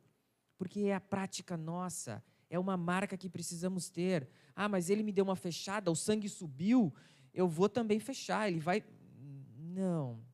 porque 0.56 0.80
é 0.80 0.94
a 0.94 1.00
prática 1.00 1.58
nossa, 1.58 2.24
é 2.48 2.58
uma 2.58 2.74
marca 2.74 3.18
que 3.18 3.28
precisamos 3.28 3.90
ter. 3.90 4.26
Ah, 4.56 4.66
mas 4.66 4.88
ele 4.88 5.02
me 5.02 5.12
deu 5.12 5.26
uma 5.26 5.36
fechada, 5.36 5.90
o 5.90 5.94
sangue 5.94 6.26
subiu, 6.26 6.90
eu 7.34 7.46
vou 7.46 7.68
também 7.68 8.00
fechar. 8.00 8.48
Ele 8.48 8.60
vai. 8.60 8.82
Não, 9.58 10.24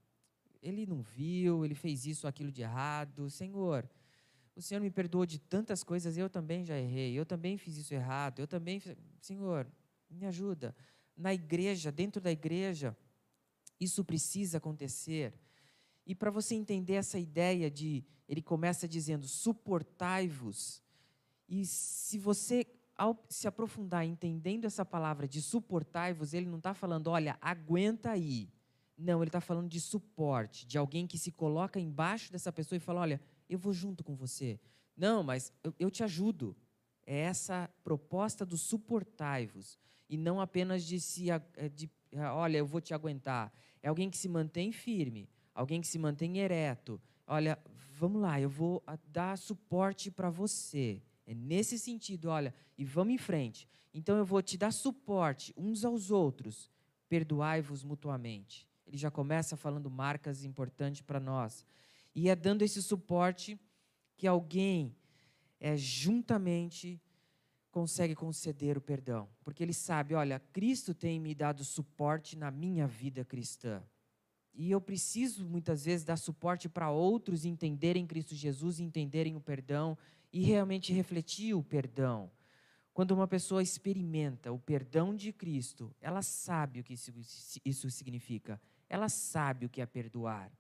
ele 0.63 0.87
não 0.87 1.03
viu, 1.03 1.65
ele 1.65 1.75
fez 1.75 2.07
isso 2.07 2.29
aquilo 2.29 2.53
de 2.53 2.63
errado. 2.63 3.29
Senhor, 3.29 3.91
o 4.55 4.63
Senhor 4.63 4.81
me 4.81 4.91
perdoou 4.91 5.27
de 5.27 5.41
tantas 5.41 5.83
coisas, 5.83 6.17
eu 6.17 6.31
também 6.31 6.65
já 6.65 6.79
errei, 6.79 7.13
eu 7.13 7.27
também 7.27 7.59
fiz 7.59 7.77
isso 7.77 7.93
errado, 7.93 8.39
eu 8.39 8.47
também. 8.47 8.81
Senhor, 9.21 9.67
me 10.09 10.27
ajuda. 10.27 10.77
Na 11.17 11.35
igreja, 11.35 11.91
dentro 11.91 12.21
da 12.21 12.31
igreja, 12.31 12.97
isso 13.81 14.05
precisa 14.05 14.59
acontecer. 14.59 15.33
E 16.07 16.15
para 16.15 16.31
você 16.31 16.55
entender 16.55 16.95
essa 16.95 17.19
ideia 17.19 17.71
de, 17.71 18.05
ele 18.29 18.43
começa 18.43 18.87
dizendo: 18.87 19.27
suportai-vos. 19.27 20.83
E 21.49 21.65
se 21.65 22.19
você, 22.19 22.67
ao 22.97 23.25
se 23.29 23.49
aprofundar 23.49 24.05
entendendo 24.05 24.67
essa 24.67 24.85
palavra 24.85 25.27
de 25.27 25.41
suportai-vos, 25.41 26.35
ele 26.35 26.47
não 26.47 26.59
está 26.59 26.75
falando, 26.75 27.09
olha, 27.09 27.39
aguenta 27.41 28.11
aí. 28.11 28.49
Não, 28.97 29.23
ele 29.23 29.31
está 29.31 29.41
falando 29.41 29.69
de 29.69 29.81
suporte, 29.81 30.67
de 30.67 30.77
alguém 30.77 31.07
que 31.07 31.17
se 31.17 31.33
coloca 31.33 31.81
embaixo 31.81 32.31
dessa 32.31 32.53
pessoa 32.53 32.77
e 32.77 32.81
fala: 32.81 33.01
olha, 33.01 33.21
eu 33.49 33.59
vou 33.59 33.73
junto 33.73 34.05
com 34.05 34.15
você. 34.15 34.61
Não, 34.97 35.23
mas 35.23 35.53
eu, 35.65 35.75
eu 35.79 35.91
te 35.91 36.05
ajudo. 36.05 36.55
É 37.07 37.21
essa 37.21 37.69
proposta 37.83 38.45
do 38.45 38.57
suportai-vos. 38.57 39.79
E 40.09 40.17
não 40.17 40.41
apenas 40.41 40.85
de 40.85 41.01
se. 41.01 41.27
De, 41.75 41.91
olha, 42.13 42.59
eu 42.59 42.67
vou 42.67 42.81
te 42.81 42.93
aguentar. 42.93 43.53
É 43.83 43.89
alguém 43.89 44.11
que 44.11 44.17
se 44.17 44.29
mantém 44.29 44.73
firme, 44.73 45.29
alguém 45.55 45.81
que 45.81 45.87
se 45.87 45.99
mantém 45.99 46.39
ereto. 46.39 47.01
Olha, 47.27 47.59
vamos 47.93 48.21
lá, 48.21 48.41
eu 48.41 48.49
vou 48.49 48.83
ah, 48.87 48.99
dar 49.07 49.37
suporte 49.39 50.11
para 50.11 50.31
você. 50.31 51.03
É 51.27 51.35
nesse 51.35 51.79
sentido, 51.79 52.29
olha, 52.29 52.53
e 52.77 52.85
vamos 52.85 53.15
em 53.15 53.19
frente. 53.19 53.69
Então 53.93 54.17
eu 54.17 54.25
vou 54.25 54.43
te 54.43 54.57
dar 54.57 54.73
suporte 54.73 55.53
uns 55.57 55.85
aos 55.85 56.11
outros. 56.11 56.71
Perdoai-vos 57.09 57.85
mutuamente. 57.85 58.67
Ele 58.87 58.97
já 58.97 59.11
começa 59.11 59.57
falando 59.57 59.91
marcas 59.91 60.45
importantes 60.45 61.01
para 61.03 61.21
nós. 61.21 61.65
E 62.15 62.29
é 62.29 62.35
dando 62.35 62.63
esse 62.63 62.83
suporte 62.83 63.59
que 64.17 64.27
alguém 64.27 64.97
é, 65.61 65.77
juntamente 65.77 67.01
consegue 67.71 68.15
conceder 68.15 68.77
o 68.77 68.81
perdão. 68.81 69.29
Porque 69.43 69.63
ele 69.63 69.73
sabe, 69.73 70.15
olha, 70.15 70.41
Cristo 70.53 70.95
tem 70.95 71.21
me 71.21 71.35
dado 71.35 71.65
suporte 71.65 72.37
na 72.37 72.51
minha 72.51 72.87
vida 72.87 73.25
cristã. 73.25 73.83
E 74.53 74.71
eu 74.71 74.81
preciso 74.81 75.49
muitas 75.49 75.85
vezes 75.85 76.05
dar 76.05 76.17
suporte 76.17 76.69
para 76.69 76.91
outros 76.91 77.45
entenderem 77.45 78.07
Cristo 78.07 78.35
Jesus, 78.35 78.81
entenderem 78.81 79.37
o 79.37 79.41
perdão 79.41 79.97
e 80.33 80.43
realmente 80.43 80.93
refletir 80.93 81.55
o 81.55 81.63
perdão. 81.63 82.31
Quando 82.93 83.13
uma 83.13 83.29
pessoa 83.29 83.63
experimenta 83.63 84.53
o 84.53 84.59
perdão 84.59 85.15
de 85.15 85.33
Cristo, 85.33 85.95
ela 86.01 86.23
sabe 86.23 86.81
o 86.81 86.85
que 86.85 86.95
isso 87.65 87.91
significa. 87.91 88.61
Ela 88.89 89.09
sabe 89.09 89.67
o 89.67 89.69
que 89.69 89.81
é 89.81 89.87
perdoar. 89.87 90.53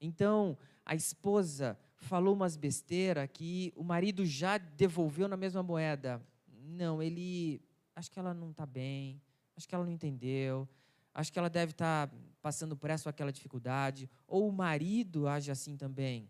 Então, 0.00 0.58
a 0.84 0.94
esposa 0.94 1.78
falou 1.96 2.34
umas 2.34 2.56
besteiras 2.56 3.28
que 3.32 3.72
o 3.76 3.84
marido 3.84 4.24
já 4.24 4.58
devolveu 4.58 5.28
na 5.28 5.36
mesma 5.36 5.62
moeda. 5.62 6.20
Não, 6.64 7.02
ele. 7.02 7.60
Acho 7.94 8.10
que 8.10 8.18
ela 8.18 8.34
não 8.34 8.50
está 8.50 8.66
bem, 8.66 9.20
acho 9.56 9.68
que 9.68 9.74
ela 9.74 9.84
não 9.84 9.92
entendeu, 9.92 10.68
acho 11.12 11.32
que 11.32 11.38
ela 11.38 11.48
deve 11.48 11.70
estar 11.70 12.08
tá 12.08 12.16
passando 12.42 12.76
por 12.76 12.90
essa 12.90 13.08
ou 13.08 13.10
aquela 13.10 13.30
dificuldade. 13.30 14.10
Ou 14.26 14.48
o 14.48 14.52
marido 14.52 15.28
age 15.28 15.50
assim 15.50 15.76
também. 15.76 16.28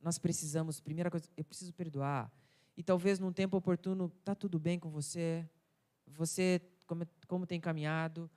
Nós 0.00 0.18
precisamos, 0.18 0.78
primeira 0.78 1.10
coisa, 1.10 1.26
eu 1.36 1.44
preciso 1.44 1.72
perdoar. 1.72 2.30
E 2.76 2.82
talvez 2.82 3.18
num 3.18 3.32
tempo 3.32 3.56
oportuno, 3.56 4.12
está 4.18 4.34
tudo 4.34 4.58
bem 4.58 4.78
com 4.78 4.90
você? 4.90 5.48
Você, 6.06 6.60
como, 6.86 7.06
como 7.26 7.46
tem 7.46 7.58
caminhado? 7.58 8.30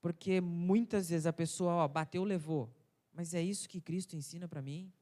Porque 0.00 0.40
muitas 0.40 1.08
vezes 1.08 1.26
a 1.26 1.32
pessoa, 1.32 1.74
ó, 1.74 1.88
bateu, 1.88 2.24
levou. 2.24 2.74
Mas 3.12 3.32
é 3.32 3.40
isso 3.40 3.68
que 3.68 3.80
Cristo 3.80 4.16
ensina 4.16 4.48
para 4.48 4.60
mim? 4.60 4.92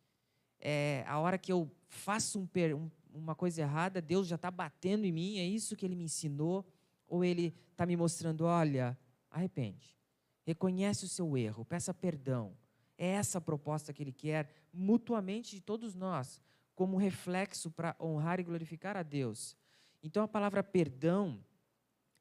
É, 0.60 1.04
a 1.08 1.18
hora 1.18 1.38
que 1.38 1.50
eu 1.50 1.68
faço 1.88 2.38
um, 2.38 2.48
um, 2.76 2.90
uma 3.14 3.34
coisa 3.34 3.62
errada, 3.62 4.00
Deus 4.00 4.26
já 4.26 4.36
está 4.36 4.50
batendo 4.50 5.04
em 5.04 5.12
mim, 5.12 5.38
é 5.38 5.44
isso 5.44 5.76
que 5.76 5.84
Ele 5.84 5.94
me 5.94 6.04
ensinou? 6.04 6.66
Ou 7.06 7.24
Ele 7.24 7.54
está 7.70 7.84
me 7.84 7.96
mostrando, 7.96 8.44
olha, 8.44 8.98
arrepende, 9.30 9.98
reconhece 10.44 11.04
o 11.04 11.08
seu 11.08 11.36
erro, 11.36 11.64
peça 11.64 11.92
perdão. 11.92 12.56
É 12.96 13.06
essa 13.06 13.38
a 13.38 13.40
proposta 13.40 13.92
que 13.92 14.02
Ele 14.02 14.12
quer, 14.12 14.48
mutuamente 14.72 15.56
de 15.56 15.60
todos 15.60 15.94
nós, 15.94 16.40
como 16.74 16.96
reflexo 16.96 17.70
para 17.70 17.96
honrar 18.00 18.40
e 18.40 18.44
glorificar 18.44 18.96
a 18.96 19.02
Deus. 19.02 19.56
Então 20.02 20.22
a 20.22 20.28
palavra 20.28 20.62
perdão 20.62 21.44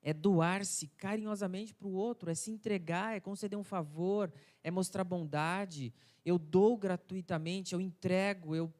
é 0.01 0.13
doar-se 0.13 0.87
carinhosamente 0.87 1.73
para 1.73 1.87
o 1.87 1.93
outro, 1.93 2.29
é 2.29 2.35
se 2.35 2.51
entregar, 2.51 3.15
é 3.15 3.19
conceder 3.19 3.57
um 3.57 3.63
favor, 3.63 4.31
é 4.63 4.71
mostrar 4.71 5.03
bondade. 5.03 5.93
Eu 6.25 6.39
dou 6.39 6.75
gratuitamente, 6.75 7.73
eu 7.73 7.81
entrego, 7.81 8.55
eu 8.55 8.73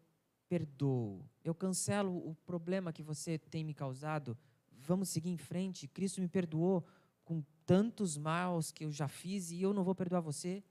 perdoo. 0.52 1.26
Eu 1.46 1.56
cancelo 1.56 2.12
o 2.30 2.36
problema 2.46 2.92
que 2.92 3.02
você 3.02 3.38
tem 3.38 3.64
me 3.64 3.74
causado. 3.74 4.38
Vamos 4.70 5.08
seguir 5.08 5.30
em 5.30 5.38
frente. 5.38 5.88
Cristo 5.88 6.20
me 6.20 6.28
perdoou 6.28 6.86
com 7.24 7.42
tantos 7.66 8.18
maus 8.18 8.70
que 8.70 8.84
eu 8.84 8.92
já 8.92 9.08
fiz 9.08 9.50
e 9.50 9.62
eu 9.62 9.74
não 9.74 9.82
vou 9.82 9.96
perdoar 9.96 10.20
você. 10.20 10.62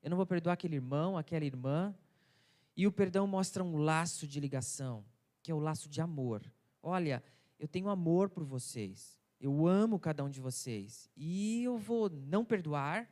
Eu 0.00 0.10
não 0.10 0.16
vou 0.16 0.24
perdoar 0.24 0.52
aquele 0.52 0.76
irmão, 0.76 1.18
aquela 1.18 1.44
irmã. 1.44 1.92
E 2.76 2.86
o 2.86 2.92
perdão 2.92 3.26
mostra 3.26 3.64
um 3.64 3.76
laço 3.76 4.24
de 4.24 4.38
ligação, 4.38 5.04
que 5.42 5.50
é 5.50 5.54
o 5.54 5.58
laço 5.58 5.88
de 5.88 6.00
amor. 6.00 6.40
Olha, 6.80 7.20
eu 7.58 7.66
tenho 7.66 7.88
amor 7.88 8.30
por 8.30 8.44
vocês. 8.44 9.18
Eu 9.40 9.66
amo 9.66 9.98
cada 9.98 10.22
um 10.22 10.30
de 10.30 10.40
vocês. 10.40 11.10
E 11.16 11.64
eu 11.64 11.76
vou 11.76 12.08
não 12.08 12.44
perdoar, 12.44 13.10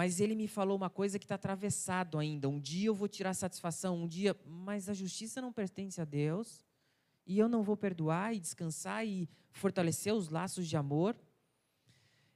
mas 0.00 0.18
ele 0.18 0.34
me 0.34 0.48
falou 0.48 0.78
uma 0.78 0.88
coisa 0.88 1.18
que 1.18 1.26
está 1.26 1.34
atravessado 1.34 2.18
ainda. 2.18 2.48
Um 2.48 2.58
dia 2.58 2.86
eu 2.86 2.94
vou 2.94 3.06
tirar 3.06 3.34
satisfação, 3.34 4.02
um 4.02 4.08
dia. 4.08 4.34
Mas 4.46 4.88
a 4.88 4.94
justiça 4.94 5.42
não 5.42 5.52
pertence 5.52 6.00
a 6.00 6.06
Deus. 6.06 6.64
E 7.26 7.38
eu 7.38 7.50
não 7.50 7.62
vou 7.62 7.76
perdoar 7.76 8.34
e 8.34 8.40
descansar 8.40 9.06
e 9.06 9.28
fortalecer 9.50 10.14
os 10.14 10.30
laços 10.30 10.66
de 10.66 10.74
amor. 10.74 11.14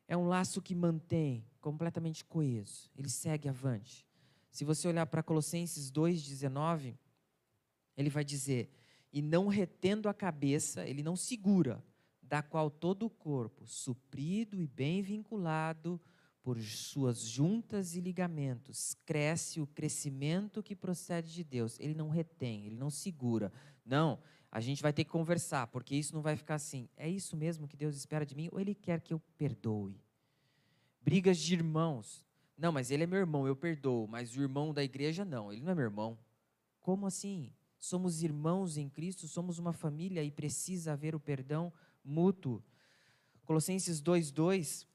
É 0.07 0.15
um 0.15 0.29
laço 0.29 0.61
que 0.61 0.75
mantém 0.75 1.43
completamente 1.59 2.23
coeso. 2.23 2.91
Ele 2.95 3.09
segue 3.09 3.49
avante. 3.49 4.07
Se 4.51 4.63
você 4.63 4.87
olhar 4.87 5.07
para 5.07 5.23
Colossenses 5.23 5.91
2,19, 5.91 6.99
ele 7.97 8.11
vai 8.11 8.27
dizer: 8.27 8.69
E 9.11 9.23
não 9.23 9.47
retendo 9.47 10.07
a 10.07 10.13
cabeça, 10.13 10.87
ele 10.87 11.03
não 11.03 11.17
segura 11.17 11.83
da 12.21 12.43
qual 12.43 12.71
todo 12.71 13.07
o 13.07 13.11
corpo, 13.11 13.67
suprido 13.67 14.61
e 14.61 14.67
bem 14.67 15.01
vinculado 15.01 15.99
por 16.45 16.61
suas 16.61 17.27
juntas 17.27 17.97
e 17.97 18.01
ligamentos, 18.03 18.95
cresce 19.07 19.63
o 19.63 19.67
crescimento 19.67 20.63
que 20.63 20.77
procede 20.77 21.33
de 21.33 21.43
Deus. 21.43 21.81
Ele 21.81 21.95
não 21.95 22.11
retém, 22.11 22.67
ele 22.67 22.77
não 22.77 22.91
segura. 22.91 23.51
Não, 23.83 24.21
a 24.53 24.61
gente 24.61 24.83
vai 24.83 24.93
ter 24.93 25.05
que 25.05 25.11
conversar, 25.11 25.67
porque 25.69 25.97
isso 25.97 26.15
não 26.15 26.21
vai 26.21 26.37
ficar 26.37 26.57
assim. 26.57 26.87
É 26.99 27.09
isso 27.09 27.35
mesmo 27.35 27.67
que 27.67 27.79
Deus 27.79 27.97
espera 27.97 28.27
de 28.27 28.37
mim 28.37 28.51
ou 28.53 28.61
ele 28.61 28.75
quer 28.75 29.01
que 29.01 29.15
eu 29.15 29.21
perdoe? 29.39 29.99
Brigas 31.01 31.39
de 31.39 31.55
irmãos. 31.55 32.23
Não, 32.59 32.71
mas 32.71 32.91
ele 32.91 33.05
é 33.05 33.07
meu 33.07 33.19
irmão, 33.19 33.47
eu 33.47 33.57
perdoo, 33.57 34.07
mas 34.07 34.37
o 34.37 34.43
irmão 34.43 34.75
da 34.75 34.85
igreja 34.85 35.25
não, 35.25 35.51
ele 35.51 35.63
não 35.63 35.73
é 35.73 35.75
meu 35.75 35.85
irmão. 35.85 36.19
Como 36.79 37.07
assim? 37.07 37.51
Somos 37.79 38.23
irmãos 38.23 38.77
em 38.77 38.91
Cristo, 38.91 39.27
somos 39.27 39.59
uma 39.59 39.73
família 39.73 40.23
e 40.23 40.31
precisa 40.31 40.93
haver 40.93 41.15
o 41.15 41.21
perdão 41.21 41.73
mútuo. 42.05 42.63
Colossenses 43.47 44.03
2:2 44.03 44.87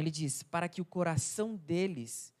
ele 0.00 0.10
diz: 0.10 0.42
"Para 0.42 0.68
que 0.68 0.80
o 0.80 0.84
coração 0.84 1.56
deles 1.56 2.32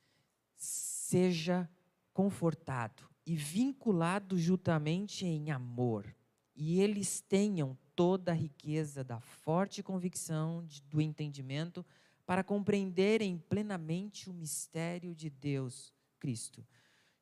seja 0.56 1.68
confortado 2.12 3.08
e 3.24 3.34
vinculado 3.34 4.38
juntamente 4.38 5.26
em 5.26 5.50
amor, 5.50 6.14
e 6.54 6.80
eles 6.80 7.20
tenham 7.20 7.76
toda 7.94 8.32
a 8.32 8.34
riqueza 8.34 9.02
da 9.02 9.20
forte 9.20 9.82
convicção 9.82 10.64
de, 10.66 10.82
do 10.82 11.00
entendimento 11.00 11.84
para 12.24 12.44
compreenderem 12.44 13.38
plenamente 13.38 14.28
o 14.28 14.34
mistério 14.34 15.14
de 15.14 15.30
Deus, 15.30 15.92
Cristo. 16.18 16.66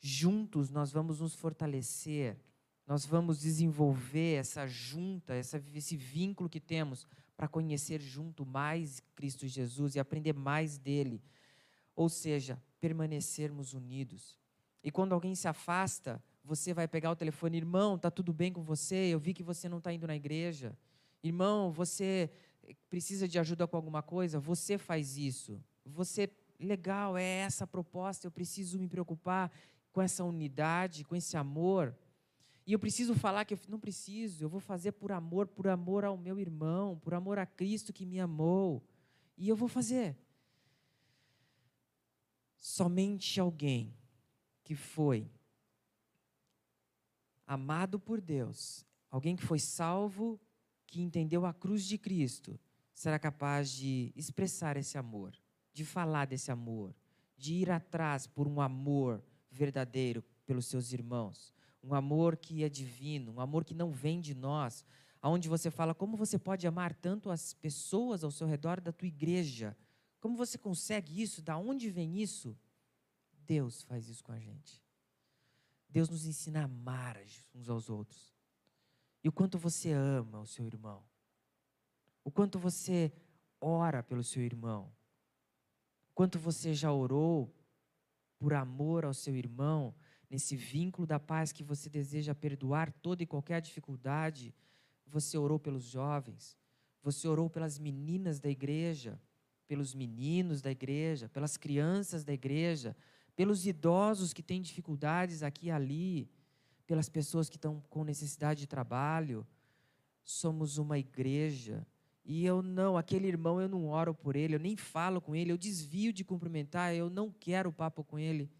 Juntos 0.00 0.70
nós 0.70 0.92
vamos 0.92 1.20
nos 1.20 1.34
fortalecer 1.34 2.36
nós 2.86 3.06
vamos 3.06 3.40
desenvolver 3.40 4.34
essa 4.34 4.66
junta, 4.66 5.34
essa, 5.34 5.62
esse 5.72 5.96
vínculo 5.96 6.50
que 6.50 6.60
temos 6.60 7.06
para 7.36 7.48
conhecer 7.48 8.00
junto 8.00 8.46
mais 8.46 9.00
Cristo 9.14 9.46
Jesus 9.46 9.94
e 9.94 10.00
aprender 10.00 10.32
mais 10.32 10.78
dele. 10.78 11.22
Ou 11.96 12.08
seja, 12.08 12.60
permanecermos 12.80 13.72
unidos. 13.72 14.38
E 14.82 14.90
quando 14.90 15.12
alguém 15.12 15.34
se 15.34 15.48
afasta, 15.48 16.22
você 16.44 16.74
vai 16.74 16.86
pegar 16.86 17.10
o 17.10 17.16
telefone, 17.16 17.56
irmão, 17.56 17.96
está 17.96 18.10
tudo 18.10 18.32
bem 18.32 18.52
com 18.52 18.62
você? 18.62 18.94
Eu 18.94 19.18
vi 19.18 19.32
que 19.32 19.42
você 19.42 19.68
não 19.68 19.78
está 19.78 19.92
indo 19.92 20.06
na 20.06 20.14
igreja. 20.14 20.76
Irmão, 21.22 21.72
você 21.72 22.30
precisa 22.90 23.26
de 23.26 23.38
ajuda 23.38 23.66
com 23.66 23.76
alguma 23.76 24.02
coisa? 24.02 24.38
Você 24.38 24.76
faz 24.76 25.16
isso. 25.16 25.58
Você, 25.86 26.30
legal, 26.60 27.16
é 27.16 27.24
essa 27.24 27.64
a 27.64 27.66
proposta, 27.66 28.26
eu 28.26 28.30
preciso 28.30 28.78
me 28.78 28.86
preocupar 28.86 29.50
com 29.90 30.02
essa 30.02 30.22
unidade, 30.22 31.04
com 31.04 31.16
esse 31.16 31.36
amor. 31.36 31.96
E 32.66 32.72
eu 32.72 32.78
preciso 32.78 33.14
falar 33.14 33.44
que 33.44 33.52
eu 33.52 33.58
não 33.68 33.78
preciso, 33.78 34.44
eu 34.44 34.48
vou 34.48 34.60
fazer 34.60 34.92
por 34.92 35.12
amor, 35.12 35.46
por 35.46 35.68
amor 35.68 36.04
ao 36.04 36.16
meu 36.16 36.40
irmão, 36.40 36.98
por 36.98 37.12
amor 37.12 37.38
a 37.38 37.44
Cristo 37.44 37.92
que 37.92 38.06
me 38.06 38.18
amou. 38.18 38.82
E 39.36 39.48
eu 39.48 39.56
vou 39.56 39.68
fazer. 39.68 40.16
Somente 42.56 43.38
alguém 43.38 43.94
que 44.62 44.74
foi 44.74 45.30
amado 47.46 48.00
por 48.00 48.18
Deus, 48.18 48.86
alguém 49.10 49.36
que 49.36 49.44
foi 49.44 49.58
salvo, 49.58 50.40
que 50.86 51.02
entendeu 51.02 51.44
a 51.44 51.52
cruz 51.52 51.84
de 51.84 51.98
Cristo, 51.98 52.58
será 52.94 53.18
capaz 53.18 53.70
de 53.70 54.10
expressar 54.16 54.78
esse 54.78 54.96
amor, 54.96 55.36
de 55.70 55.84
falar 55.84 56.26
desse 56.26 56.50
amor, 56.50 56.94
de 57.36 57.52
ir 57.52 57.70
atrás 57.70 58.26
por 58.26 58.48
um 58.48 58.58
amor 58.58 59.22
verdadeiro 59.50 60.24
pelos 60.46 60.64
seus 60.64 60.92
irmãos 60.92 61.54
um 61.84 61.94
amor 61.94 62.36
que 62.36 62.64
é 62.64 62.68
divino, 62.68 63.32
um 63.32 63.40
amor 63.40 63.64
que 63.64 63.74
não 63.74 63.92
vem 63.92 64.20
de 64.20 64.34
nós, 64.34 64.84
aonde 65.20 65.48
você 65.48 65.70
fala 65.70 65.94
como 65.94 66.16
você 66.16 66.38
pode 66.38 66.66
amar 66.66 66.94
tanto 66.94 67.30
as 67.30 67.52
pessoas 67.52 68.24
ao 68.24 68.30
seu 68.30 68.46
redor 68.46 68.80
da 68.80 68.90
tua 68.90 69.08
igreja? 69.08 69.76
Como 70.20 70.36
você 70.36 70.56
consegue 70.56 71.20
isso? 71.20 71.42
Da 71.42 71.58
onde 71.58 71.90
vem 71.90 72.20
isso? 72.20 72.58
Deus 73.46 73.82
faz 73.82 74.08
isso 74.08 74.24
com 74.24 74.32
a 74.32 74.38
gente. 74.38 74.82
Deus 75.88 76.08
nos 76.08 76.26
ensina 76.26 76.62
a 76.62 76.64
amar 76.64 77.20
uns 77.54 77.68
aos 77.68 77.90
outros. 77.90 78.34
E 79.22 79.28
o 79.28 79.32
quanto 79.32 79.58
você 79.58 79.92
ama 79.92 80.40
o 80.40 80.46
seu 80.46 80.66
irmão. 80.66 81.04
O 82.24 82.30
quanto 82.30 82.58
você 82.58 83.12
ora 83.60 84.02
pelo 84.02 84.24
seu 84.24 84.42
irmão. 84.42 84.90
O 86.10 86.14
quanto 86.14 86.38
você 86.38 86.74
já 86.74 86.90
orou 86.90 87.54
por 88.38 88.54
amor 88.54 89.04
ao 89.04 89.12
seu 89.12 89.36
irmão 89.36 89.94
nesse 90.30 90.56
vínculo 90.56 91.06
da 91.06 91.18
paz 91.18 91.52
que 91.52 91.62
você 91.62 91.88
deseja 91.88 92.34
perdoar 92.34 92.92
toda 92.92 93.22
e 93.22 93.26
qualquer 93.26 93.60
dificuldade, 93.60 94.54
você 95.06 95.38
orou 95.38 95.58
pelos 95.58 95.84
jovens, 95.84 96.56
você 97.02 97.28
orou 97.28 97.48
pelas 97.48 97.78
meninas 97.78 98.40
da 98.40 98.48
igreja, 98.48 99.20
pelos 99.66 99.94
meninos 99.94 100.60
da 100.60 100.70
igreja, 100.70 101.28
pelas 101.28 101.56
crianças 101.56 102.24
da 102.24 102.32
igreja, 102.32 102.96
pelos 103.36 103.66
idosos 103.66 104.32
que 104.32 104.42
têm 104.42 104.60
dificuldades 104.60 105.42
aqui 105.42 105.66
e 105.66 105.70
ali, 105.70 106.30
pelas 106.86 107.08
pessoas 107.08 107.48
que 107.48 107.56
estão 107.56 107.82
com 107.88 108.04
necessidade 108.04 108.60
de 108.60 108.66
trabalho. 108.66 109.46
Somos 110.22 110.78
uma 110.78 110.98
igreja. 110.98 111.86
E 112.24 112.44
eu 112.46 112.62
não, 112.62 112.96
aquele 112.96 113.26
irmão 113.28 113.60
eu 113.60 113.68
não 113.68 113.86
oro 113.86 114.14
por 114.14 114.34
ele, 114.34 114.54
eu 114.54 114.60
nem 114.60 114.76
falo 114.76 115.20
com 115.20 115.36
ele, 115.36 115.52
eu 115.52 115.58
desvio 115.58 116.12
de 116.12 116.24
cumprimentar, 116.24 116.94
eu 116.94 117.10
não 117.10 117.30
quero 117.30 117.70
papo 117.70 118.02
com 118.02 118.18
ele. 118.18 118.50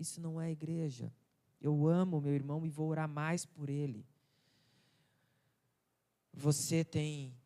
Isso 0.00 0.18
não 0.18 0.40
é 0.40 0.50
igreja. 0.50 1.12
Eu 1.60 1.86
amo 1.86 2.22
meu 2.22 2.34
irmão 2.34 2.64
e 2.64 2.70
vou 2.70 2.88
orar 2.88 3.06
mais 3.06 3.44
por 3.44 3.68
ele. 3.68 4.06
Você 6.32 6.82
tem 6.82 7.36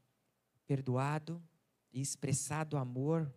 perdoado 0.64 1.43
e 1.93 2.01
expressado 2.01 2.77
amor. 2.77 3.29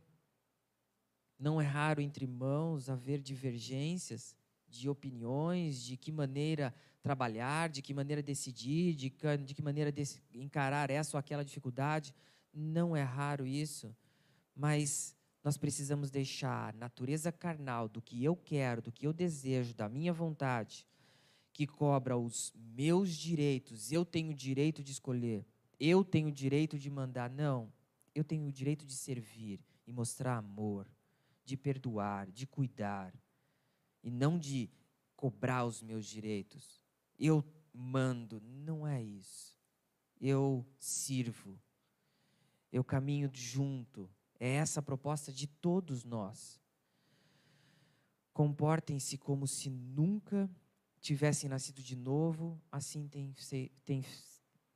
Não 1.40 1.60
é 1.60 1.66
raro 1.66 2.00
entre 2.00 2.26
irmãos 2.26 2.92
haver 2.92 3.20
divergências 3.20 4.36
de 4.70 4.88
opiniões, 4.88 5.82
de 5.82 5.98
que 5.98 6.12
maneira 6.12 6.72
trabalhar, 7.02 7.70
de 7.70 7.82
que 7.82 7.96
maneira 7.96 8.22
decidir, 8.22 8.94
de 8.94 9.10
que, 9.10 9.38
de 9.38 9.56
que 9.56 9.64
maneira 9.64 9.92
encarar 10.32 10.92
essa 10.92 11.18
ou 11.18 11.20
aquela 11.20 11.44
dificuldade. 11.44 12.14
Não 12.54 12.96
é 12.96 13.02
raro 13.02 13.48
isso, 13.48 13.96
mas 14.56 15.17
nós 15.44 15.58
precisamos 15.58 16.12
deixar 16.12 16.70
a 16.70 16.78
natureza 16.78 17.32
carnal 17.32 17.88
do 17.88 18.02
que 18.02 18.24
eu 18.24 18.36
quero, 18.36 18.82
do 18.82 18.92
que 18.92 19.08
eu 19.08 19.14
desejo, 19.14 19.74
da 19.74 19.88
minha 19.88 20.12
vontade, 20.12 20.86
que 21.54 21.66
cobra 21.66 22.18
os 22.18 22.54
meus 22.56 23.16
direitos, 23.16 23.92
eu 23.92 24.06
tenho 24.06 24.32
o 24.32 24.36
direito 24.36 24.84
de 24.84 24.92
escolher, 24.92 25.46
eu 25.80 26.04
tenho 26.04 26.28
o 26.28 26.32
direito 26.32 26.78
de 26.78 26.90
mandar. 26.90 27.30
Não, 27.30 27.72
eu 28.14 28.24
tenho 28.24 28.48
o 28.48 28.52
direito 28.52 28.86
de 28.86 28.94
servir, 28.94 29.60
e 29.88 29.92
mostrar 29.94 30.38
amor, 30.38 30.88
de 31.46 31.56
perdoar, 31.56 32.30
de 32.30 32.46
cuidar, 32.46 33.14
e 34.04 34.12
não 34.12 34.38
de 34.38 34.70
cobrar 35.16 35.66
os 35.66 35.82
meus 35.82 36.06
direitos. 36.06 36.82
Eu 37.18 37.44
mando, 37.74 38.42
não 38.42 38.86
é 38.86 39.02
isso. 39.02 39.58
Eu 40.20 40.66
sirvo, 40.78 41.60
eu 42.72 42.84
caminho 42.84 43.30
junto. 43.34 44.10
É 44.40 44.56
essa 44.56 44.80
a 44.80 44.84
proposta 44.84 45.32
de 45.32 45.48
todos 45.48 46.04
nós. 46.04 46.60
Comportem-se 48.34 49.18
como 49.18 49.48
se 49.48 49.70
nunca 49.70 50.50
tivessem 51.00 51.50
nascido 51.50 51.82
de 51.82 51.96
novo, 51.96 52.62
assim 52.72 53.08
tem, 53.08 53.34
tem 53.86 54.04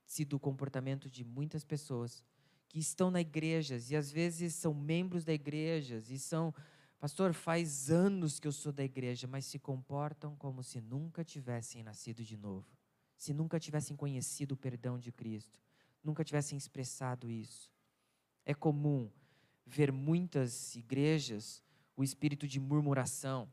sido 0.06 0.36
o 0.36 0.40
comportamento 0.40 1.10
de 1.10 1.24
muitas 1.24 1.64
pessoas 1.64 2.24
que 2.68 2.80
estão 2.80 3.12
na 3.12 3.22
igrejas 3.22 3.92
e 3.92 3.96
às 3.96 4.12
vezes 4.12 4.56
são 4.56 4.74
membros 4.74 5.24
da 5.24 5.34
igreja 5.34 6.02
e 6.10 6.18
são, 6.18 6.54
pastor, 7.00 7.34
faz 7.34 7.92
anos 7.92 8.40
que 8.40 8.48
eu 8.48 8.52
sou 8.52 8.72
da 8.72 8.84
igreja, 8.84 9.28
mas 9.28 9.46
se 9.46 9.60
comportam 9.60 10.36
como 10.38 10.64
se 10.64 10.80
nunca 10.80 11.24
tivessem 11.24 11.84
nascido 11.84 12.24
de 12.24 12.38
novo, 12.38 12.68
se 13.18 13.34
nunca 13.34 13.60
tivessem 13.60 13.96
conhecido 13.96 14.54
o 14.54 14.58
perdão 14.58 14.98
de 14.98 15.12
Cristo, 15.12 15.60
nunca 16.04 16.24
tivessem 16.24 16.58
expressado 16.58 17.30
isso. 17.30 17.70
É 18.46 18.54
comum 18.54 19.12
ver 19.72 19.92
muitas 19.92 20.76
igrejas 20.76 21.64
o 21.96 22.04
espírito 22.04 22.48
de 22.48 22.60
murmuração, 22.60 23.52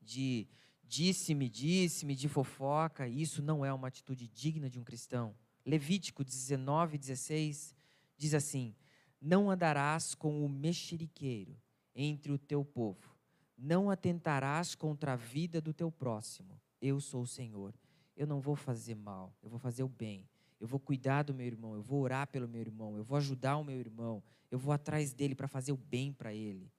de 0.00 0.46
disse-me, 0.82 1.48
disse-me, 1.48 2.14
de 2.14 2.28
fofoca, 2.28 3.08
isso 3.08 3.42
não 3.42 3.64
é 3.64 3.72
uma 3.72 3.88
atitude 3.88 4.28
digna 4.28 4.68
de 4.68 4.78
um 4.78 4.84
cristão. 4.84 5.34
Levítico 5.64 6.22
19, 6.22 6.98
16 6.98 7.74
diz 8.16 8.34
assim: 8.34 8.74
Não 9.20 9.50
andarás 9.50 10.14
com 10.14 10.44
o 10.44 10.48
mexeriqueiro 10.48 11.56
entre 11.94 12.30
o 12.30 12.38
teu 12.38 12.64
povo, 12.64 13.16
não 13.56 13.90
atentarás 13.90 14.74
contra 14.74 15.14
a 15.14 15.16
vida 15.16 15.60
do 15.60 15.72
teu 15.72 15.90
próximo. 15.90 16.60
Eu 16.80 17.00
sou 17.00 17.22
o 17.22 17.26
Senhor. 17.26 17.74
Eu 18.16 18.26
não 18.26 18.40
vou 18.40 18.54
fazer 18.54 18.94
mal, 18.94 19.34
eu 19.42 19.50
vou 19.50 19.58
fazer 19.58 19.82
o 19.82 19.88
bem. 19.88 20.28
Eu 20.64 20.68
vou 20.68 20.80
cuidar 20.80 21.24
do 21.24 21.34
meu 21.34 21.44
irmão, 21.44 21.74
eu 21.74 21.82
vou 21.82 22.00
orar 22.00 22.26
pelo 22.26 22.48
meu 22.48 22.62
irmão, 22.62 22.96
eu 22.96 23.04
vou 23.04 23.18
ajudar 23.18 23.58
o 23.58 23.62
meu 23.62 23.78
irmão, 23.78 24.22
eu 24.50 24.58
vou 24.58 24.72
atrás 24.72 25.12
dele 25.12 25.34
para 25.34 25.46
fazer 25.46 25.72
o 25.72 25.76
bem 25.76 26.10
para 26.10 26.32
ele. 26.32 26.72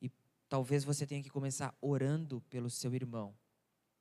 E 0.00 0.10
talvez 0.48 0.84
você 0.84 1.06
tenha 1.06 1.22
que 1.22 1.28
começar 1.28 1.76
orando 1.82 2.40
pelo 2.48 2.70
seu 2.70 2.94
irmão. 2.94 3.34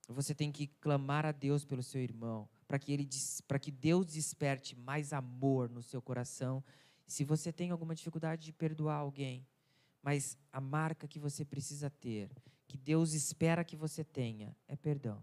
Você 0.08 0.34
tem 0.34 0.54
que 0.54 0.68
clamar 0.68 1.26
a 1.26 1.34
Deus 1.34 1.66
pelo 1.66 1.84
seu 1.84 2.02
irmão 2.02 2.48
para 2.66 2.80
que 2.80 2.94
ele 2.94 3.10
para 3.46 3.60
que 3.60 3.72
Deus 3.72 4.06
desperte 4.06 4.74
mais 4.74 5.12
amor 5.12 5.70
no 5.70 5.84
seu 5.84 6.02
coração. 6.02 6.64
Se 7.06 7.26
você 7.26 7.52
tem 7.52 7.72
alguma 7.72 7.94
dificuldade 7.94 8.46
de 8.46 8.54
perdoar 8.54 9.00
alguém, 9.00 9.46
mas 10.02 10.38
a 10.50 10.62
marca 10.62 11.10
que 11.10 11.20
você 11.20 11.44
precisa 11.44 11.90
ter, 11.90 12.30
que 12.66 12.78
Deus 12.78 13.12
espera 13.12 13.66
que 13.66 13.76
você 13.76 14.02
tenha, 14.02 14.56
é 14.66 14.78
perdão. 14.78 15.22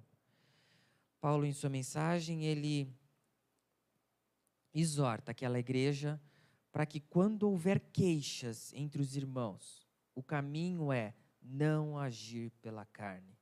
Paulo 1.19 1.47
em 1.47 1.53
sua 1.55 1.71
mensagem, 1.71 2.45
ele 2.45 2.95
exorta 4.75 5.31
aquela 5.31 5.59
igreja 5.59 6.21
para 6.73 6.85
que 6.85 6.99
quando 7.01 7.45
houver 7.45 7.79
queixas 7.79 8.73
entre 8.75 9.01
os 9.01 9.17
irmãos, 9.17 9.87
o 10.15 10.23
caminho 10.23 10.93
é 10.93 11.15
não 11.41 11.97
agir 11.97 12.51
pela 12.61 12.85
carne. 12.87 13.39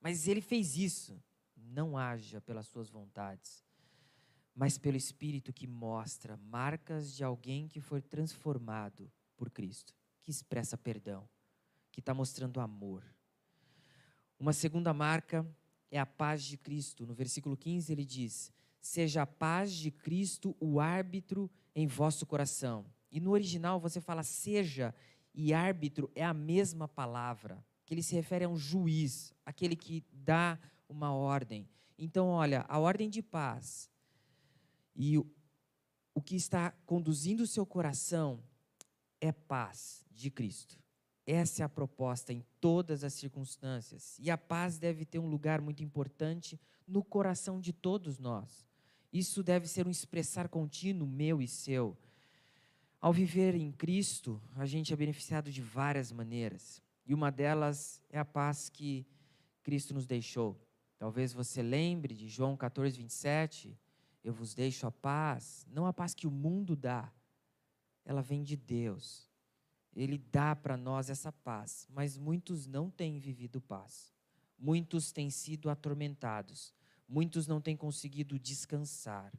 Mas 0.00 0.28
ele 0.28 0.40
fez 0.40 0.76
isso 0.76 1.20
não 1.56 1.98
haja 1.98 2.40
pelas 2.40 2.66
suas 2.66 2.88
vontades, 2.88 3.64
mas 4.54 4.78
pelo 4.78 4.96
Espírito 4.96 5.52
que 5.52 5.66
mostra 5.66 6.36
marcas 6.36 7.14
de 7.14 7.22
alguém 7.22 7.68
que 7.68 7.80
foi 7.80 8.00
transformado 8.00 9.10
por 9.36 9.50
Cristo, 9.50 9.94
que 10.22 10.30
expressa 10.30 10.78
perdão, 10.78 11.28
que 11.92 12.00
está 12.00 12.14
mostrando 12.14 12.60
amor. 12.60 13.04
Uma 14.38 14.52
segunda 14.52 14.94
marca 14.94 15.46
é 15.90 15.98
a 15.98 16.06
paz 16.06 16.44
de 16.44 16.56
Cristo. 16.56 17.06
No 17.06 17.14
versículo 17.14 17.56
15 17.56 17.92
ele 17.92 18.04
diz: 18.04 18.52
Seja 18.86 19.22
a 19.22 19.26
paz 19.26 19.72
de 19.72 19.90
Cristo 19.90 20.56
o 20.60 20.78
árbitro 20.78 21.50
em 21.74 21.88
vosso 21.88 22.24
coração. 22.24 22.86
E 23.10 23.18
no 23.18 23.32
original 23.32 23.80
você 23.80 24.00
fala 24.00 24.22
seja 24.22 24.94
e 25.34 25.52
árbitro 25.52 26.10
é 26.14 26.24
a 26.24 26.32
mesma 26.32 26.86
palavra, 26.86 27.62
que 27.84 27.92
ele 27.92 28.02
se 28.02 28.14
refere 28.14 28.44
a 28.44 28.48
um 28.48 28.56
juiz, 28.56 29.34
aquele 29.44 29.74
que 29.74 30.04
dá 30.12 30.58
uma 30.88 31.12
ordem. 31.12 31.68
Então, 31.98 32.28
olha, 32.28 32.64
a 32.68 32.78
ordem 32.78 33.10
de 33.10 33.22
paz 33.22 33.90
e 34.94 35.18
o, 35.18 36.22
que 36.24 36.36
está 36.36 36.70
conduzindo 36.86 37.42
o 37.42 37.46
seu 37.46 37.66
coração 37.66 38.40
é 39.20 39.32
paz 39.32 40.04
de 40.12 40.30
Cristo. 40.30 40.78
Essa 41.26 41.62
é 41.62 41.64
a 41.64 41.68
proposta 41.68 42.32
em 42.32 42.44
todas 42.60 43.02
as 43.02 43.14
circunstâncias. 43.14 44.16
E 44.20 44.30
a 44.30 44.38
paz 44.38 44.78
deve 44.78 45.04
ter 45.04 45.18
um 45.18 45.28
lugar 45.28 45.60
muito 45.60 45.82
importante 45.82 46.58
no 46.86 47.02
coração 47.02 47.60
de 47.60 47.72
todos 47.72 48.18
nós. 48.18 48.65
Isso 49.12 49.42
deve 49.42 49.66
ser 49.66 49.86
um 49.86 49.90
expressar 49.90 50.48
contínuo 50.48 51.06
meu 51.06 51.40
e 51.40 51.48
seu. 51.48 51.96
Ao 53.00 53.12
viver 53.12 53.54
em 53.54 53.70
Cristo, 53.70 54.40
a 54.54 54.66
gente 54.66 54.92
é 54.92 54.96
beneficiado 54.96 55.50
de 55.50 55.62
várias 55.62 56.10
maneiras. 56.10 56.82
E 57.06 57.14
uma 57.14 57.30
delas 57.30 58.02
é 58.10 58.18
a 58.18 58.24
paz 58.24 58.68
que 58.68 59.06
Cristo 59.62 59.94
nos 59.94 60.06
deixou. 60.06 60.60
Talvez 60.98 61.32
você 61.32 61.62
lembre 61.62 62.14
de 62.14 62.28
João 62.28 62.56
14, 62.56 62.96
27. 62.96 63.78
Eu 64.24 64.32
vos 64.32 64.54
deixo 64.54 64.86
a 64.86 64.90
paz, 64.90 65.64
não 65.70 65.86
a 65.86 65.92
paz 65.92 66.14
que 66.14 66.26
o 66.26 66.30
mundo 66.30 66.74
dá, 66.74 67.12
ela 68.04 68.22
vem 68.22 68.42
de 68.42 68.56
Deus. 68.56 69.30
Ele 69.94 70.18
dá 70.18 70.54
para 70.54 70.76
nós 70.76 71.08
essa 71.08 71.32
paz, 71.32 71.86
mas 71.90 72.18
muitos 72.18 72.66
não 72.66 72.90
têm 72.90 73.18
vivido 73.18 73.60
paz. 73.60 74.12
Muitos 74.58 75.10
têm 75.12 75.30
sido 75.30 75.70
atormentados. 75.70 76.74
Muitos 77.08 77.46
não 77.46 77.60
têm 77.60 77.76
conseguido 77.76 78.38
descansar. 78.38 79.32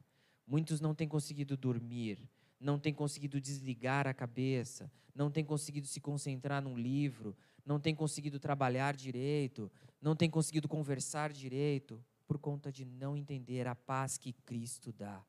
Muitos 0.46 0.80
não 0.80 0.94
têm 0.94 1.08
conseguido 1.08 1.56
dormir. 1.56 2.28
Não 2.58 2.78
têm 2.78 2.94
conseguido 2.94 3.40
desligar 3.40 4.06
a 4.06 4.14
cabeça. 4.14 4.90
Não 5.14 5.30
têm 5.30 5.44
conseguido 5.44 5.86
se 5.86 6.00
concentrar 6.00 6.62
num 6.62 6.76
livro. 6.76 7.36
Não 7.64 7.78
têm 7.78 7.94
conseguido 7.94 8.40
trabalhar 8.40 8.96
direito 8.96 9.70
não 10.00 10.14
tem 10.14 10.30
conseguido 10.30 10.68
conversar 10.68 11.32
direito 11.32 12.02
por 12.26 12.38
conta 12.38 12.70
de 12.70 12.84
não 12.84 13.16
entender 13.16 13.66
a 13.66 13.74
paz 13.74 14.16
que 14.16 14.32
Cristo 14.32 14.92
dá. 14.92 15.24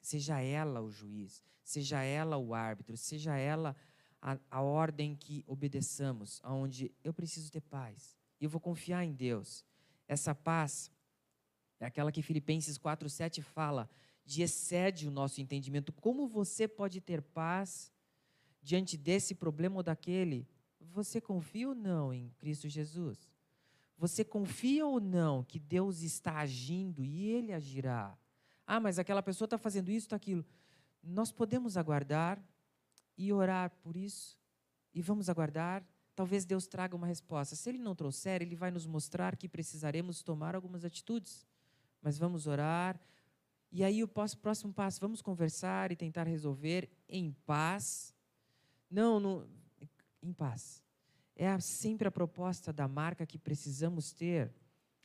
Seja 0.00 0.40
ela 0.40 0.80
o 0.80 0.90
juiz, 0.90 1.42
seja 1.62 2.02
ela 2.02 2.36
o 2.36 2.54
árbitro, 2.54 2.96
seja 2.96 3.36
ela 3.36 3.76
a, 4.20 4.38
a 4.50 4.60
ordem 4.60 5.14
que 5.14 5.44
obedeçamos, 5.46 6.40
aonde 6.42 6.92
eu 7.04 7.12
preciso 7.12 7.50
ter 7.50 7.60
paz. 7.60 8.16
Eu 8.40 8.48
vou 8.48 8.60
confiar 8.60 9.04
em 9.04 9.12
Deus. 9.12 9.64
Essa 10.06 10.34
paz 10.34 10.90
é 11.80 11.86
aquela 11.86 12.12
que 12.12 12.22
Filipenses 12.22 12.78
4:7 12.78 13.42
fala, 13.42 13.88
de 14.24 14.42
excede 14.42 15.08
o 15.08 15.10
nosso 15.10 15.40
entendimento. 15.40 15.92
Como 15.92 16.28
você 16.28 16.68
pode 16.68 17.00
ter 17.00 17.22
paz 17.22 17.90
diante 18.62 18.96
desse 18.96 19.34
problema 19.34 19.76
ou 19.76 19.82
daquele? 19.82 20.46
Você 20.78 21.20
confia 21.20 21.68
ou 21.68 21.74
não 21.74 22.12
em 22.12 22.28
Cristo 22.38 22.68
Jesus? 22.68 23.30
Você 23.96 24.22
confia 24.22 24.86
ou 24.86 25.00
não 25.00 25.42
que 25.42 25.58
Deus 25.58 26.02
está 26.02 26.38
agindo 26.40 27.02
e 27.02 27.26
Ele 27.26 27.54
agirá? 27.54 28.16
Ah, 28.66 28.78
mas 28.78 28.98
aquela 28.98 29.22
pessoa 29.22 29.46
está 29.46 29.56
fazendo 29.56 29.90
isso, 29.90 30.06
está 30.06 30.16
aquilo. 30.16 30.44
Nós 31.02 31.32
podemos 31.32 31.78
aguardar 31.78 32.38
e 33.16 33.32
orar 33.32 33.70
por 33.82 33.96
isso. 33.96 34.38
E 34.92 35.00
vamos 35.00 35.30
aguardar. 35.30 35.82
Talvez 36.14 36.44
Deus 36.44 36.66
traga 36.66 36.94
uma 36.94 37.06
resposta. 37.06 37.56
Se 37.56 37.68
Ele 37.70 37.78
não 37.78 37.94
trouxer, 37.94 38.42
Ele 38.42 38.54
vai 38.54 38.70
nos 38.70 38.86
mostrar 38.86 39.36
que 39.36 39.48
precisaremos 39.48 40.22
tomar 40.22 40.54
algumas 40.54 40.84
atitudes. 40.84 41.47
Mas 42.02 42.18
vamos 42.18 42.46
orar. 42.46 43.00
E 43.70 43.84
aí 43.84 44.02
o 44.02 44.08
próximo 44.08 44.72
passo, 44.72 45.00
vamos 45.00 45.20
conversar 45.20 45.92
e 45.92 45.96
tentar 45.96 46.26
resolver 46.26 46.88
em 47.08 47.32
paz. 47.44 48.14
Não, 48.90 49.20
não 49.20 49.46
em 50.22 50.32
paz 50.32 50.82
é 51.38 51.58
sempre 51.60 52.08
a 52.08 52.10
proposta 52.10 52.72
da 52.72 52.88
marca 52.88 53.24
que 53.24 53.38
precisamos 53.38 54.12
ter. 54.12 54.52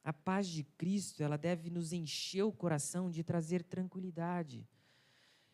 A 0.04 0.12
paz 0.12 0.48
de 0.48 0.64
Cristo, 0.64 1.22
ela 1.22 1.38
deve 1.38 1.70
nos 1.70 1.94
encher 1.94 2.42
o 2.42 2.52
coração 2.52 3.10
de 3.10 3.24
trazer 3.24 3.64
tranquilidade. 3.64 4.68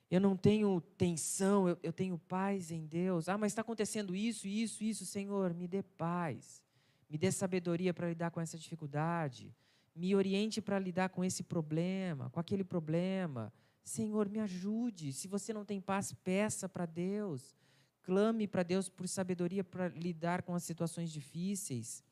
Eu 0.09 0.21
não 0.21 0.35
tenho 0.35 0.81
tensão, 0.97 1.67
eu, 1.67 1.77
eu 1.83 1.93
tenho 1.93 2.17
paz 2.17 2.71
em 2.71 2.87
Deus. 2.87 3.27
Ah, 3.27 3.37
mas 3.37 3.51
está 3.51 3.61
acontecendo 3.61 4.15
isso, 4.15 4.47
isso, 4.47 4.83
isso. 4.83 5.05
Senhor, 5.05 5.53
me 5.53 5.67
dê 5.67 5.83
paz. 5.83 6.63
Me 7.09 7.17
dê 7.17 7.31
sabedoria 7.31 7.93
para 7.93 8.07
lidar 8.07 8.31
com 8.31 8.39
essa 8.39 8.57
dificuldade. 8.57 9.53
Me 9.95 10.15
oriente 10.15 10.61
para 10.61 10.79
lidar 10.79 11.09
com 11.09 11.23
esse 11.23 11.43
problema, 11.43 12.29
com 12.29 12.39
aquele 12.39 12.63
problema. 12.63 13.51
Senhor, 13.83 14.29
me 14.29 14.39
ajude. 14.39 15.11
Se 15.13 15.27
você 15.27 15.51
não 15.51 15.65
tem 15.65 15.81
paz, 15.81 16.13
peça 16.13 16.69
para 16.69 16.85
Deus. 16.85 17.55
Clame 18.03 18.47
para 18.47 18.63
Deus 18.63 18.89
por 18.89 19.07
sabedoria 19.07 19.63
para 19.63 19.87
lidar 19.89 20.43
com 20.43 20.55
as 20.55 20.63
situações 20.63 21.11
difíceis. 21.11 22.03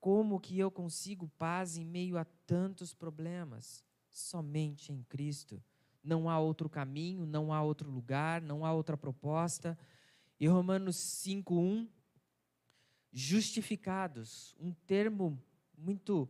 Como 0.00 0.40
que 0.40 0.58
eu 0.58 0.70
consigo 0.70 1.28
paz 1.38 1.76
em 1.76 1.84
meio 1.84 2.18
a 2.18 2.24
tantos 2.46 2.94
problemas? 2.94 3.84
Somente 4.10 4.92
em 4.92 5.02
Cristo. 5.04 5.62
Não 6.02 6.28
há 6.28 6.38
outro 6.38 6.68
caminho, 6.68 7.24
não 7.24 7.52
há 7.52 7.62
outro 7.62 7.90
lugar, 7.90 8.42
não 8.42 8.66
há 8.66 8.72
outra 8.72 8.96
proposta. 8.96 9.78
E 10.38 10.46
Romanos 10.46 10.96
5:1 10.96 11.88
justificados, 13.10 14.54
um 14.58 14.72
termo 14.72 15.40
muito 15.78 16.28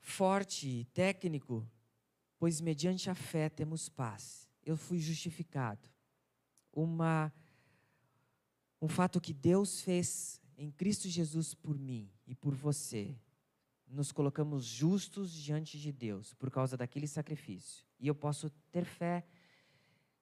forte 0.00 0.86
técnico, 0.92 1.68
pois 2.38 2.60
mediante 2.60 3.10
a 3.10 3.14
fé 3.14 3.48
temos 3.48 3.88
paz. 3.88 4.48
Eu 4.64 4.76
fui 4.76 4.98
justificado. 4.98 5.88
Uma 6.72 7.32
um 8.80 8.88
fato 8.88 9.20
que 9.20 9.32
Deus 9.32 9.80
fez 9.80 10.40
em 10.56 10.70
Cristo 10.70 11.08
Jesus 11.08 11.52
por 11.52 11.76
mim 11.76 12.10
e 12.26 12.34
por 12.34 12.54
você. 12.54 13.16
Nos 13.86 14.12
colocamos 14.12 14.64
justos 14.64 15.32
diante 15.32 15.78
de 15.78 15.90
Deus 15.90 16.34
por 16.34 16.50
causa 16.50 16.76
daquele 16.76 17.06
sacrifício. 17.06 17.84
E 17.98 18.06
eu 18.06 18.14
posso 18.14 18.50
ter 18.70 18.84
fé 18.84 19.26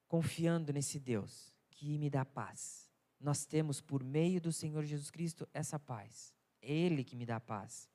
confiando 0.08 0.72
nesse 0.72 0.98
Deus 0.98 1.52
que 1.70 1.98
me 1.98 2.08
dá 2.08 2.24
paz. 2.24 2.90
Nós 3.20 3.44
temos 3.44 3.80
por 3.80 4.04
meio 4.04 4.40
do 4.40 4.52
Senhor 4.52 4.84
Jesus 4.84 5.10
Cristo 5.10 5.48
essa 5.52 5.78
paz. 5.78 6.34
É 6.62 6.72
Ele 6.72 7.04
que 7.04 7.16
me 7.16 7.26
dá 7.26 7.40
paz. 7.40 7.90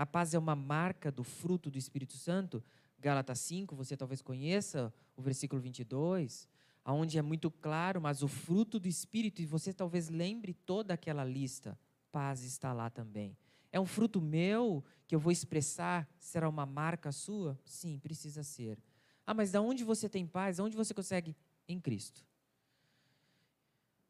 A 0.00 0.06
paz 0.06 0.32
é 0.32 0.38
uma 0.38 0.56
marca 0.56 1.12
do 1.12 1.22
fruto 1.22 1.70
do 1.70 1.76
Espírito 1.76 2.14
Santo. 2.14 2.64
Gálatas 2.98 3.38
5, 3.40 3.76
você 3.76 3.98
talvez 3.98 4.22
conheça 4.22 4.90
o 5.14 5.20
versículo 5.20 5.60
22, 5.60 6.48
aonde 6.82 7.18
é 7.18 7.22
muito 7.22 7.50
claro, 7.50 8.00
mas 8.00 8.22
o 8.22 8.26
fruto 8.26 8.80
do 8.80 8.88
Espírito, 8.88 9.42
e 9.42 9.44
você 9.44 9.74
talvez 9.74 10.08
lembre 10.08 10.54
toda 10.54 10.94
aquela 10.94 11.22
lista, 11.22 11.78
paz 12.10 12.42
está 12.44 12.72
lá 12.72 12.88
também. 12.88 13.36
É 13.70 13.78
um 13.78 13.84
fruto 13.84 14.22
meu 14.22 14.82
que 15.06 15.14
eu 15.14 15.20
vou 15.20 15.30
expressar? 15.30 16.08
Será 16.18 16.48
uma 16.48 16.64
marca 16.64 17.12
sua? 17.12 17.60
Sim, 17.66 17.98
precisa 17.98 18.42
ser. 18.42 18.78
Ah, 19.26 19.34
mas 19.34 19.52
da 19.52 19.60
onde 19.60 19.84
você 19.84 20.08
tem 20.08 20.26
paz? 20.26 20.58
Onde 20.58 20.78
você 20.78 20.94
consegue? 20.94 21.36
Em 21.68 21.78
Cristo. 21.78 22.24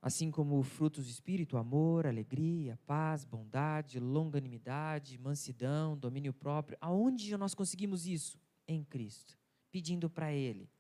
Assim 0.03 0.31
como 0.31 0.63
frutos 0.63 1.05
do 1.05 1.11
Espírito, 1.11 1.59
amor, 1.59 2.07
alegria, 2.07 2.79
paz, 2.87 3.25
bondade, 3.25 4.01
longanimidade, 4.01 5.19
mansidão, 5.19 5.97
domínio 5.97 6.33
próprio. 6.33 6.79
Aonde 6.81 7.37
nós 7.37 7.55
conseguimos 7.55 8.07
isso? 8.07 8.39
Em 8.67 8.83
Cristo. 8.83 9.37
Pedindo 9.71 10.09
para 10.09 10.33
Ele. 10.33 10.71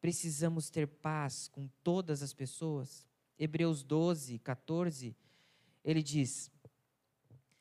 Precisamos 0.00 0.70
ter 0.70 0.86
paz 0.86 1.48
com 1.48 1.68
todas 1.82 2.22
as 2.22 2.32
pessoas. 2.32 3.04
Hebreus 3.38 3.82
12, 3.82 4.38
14, 4.38 5.16
ele 5.84 6.02
diz: 6.02 6.50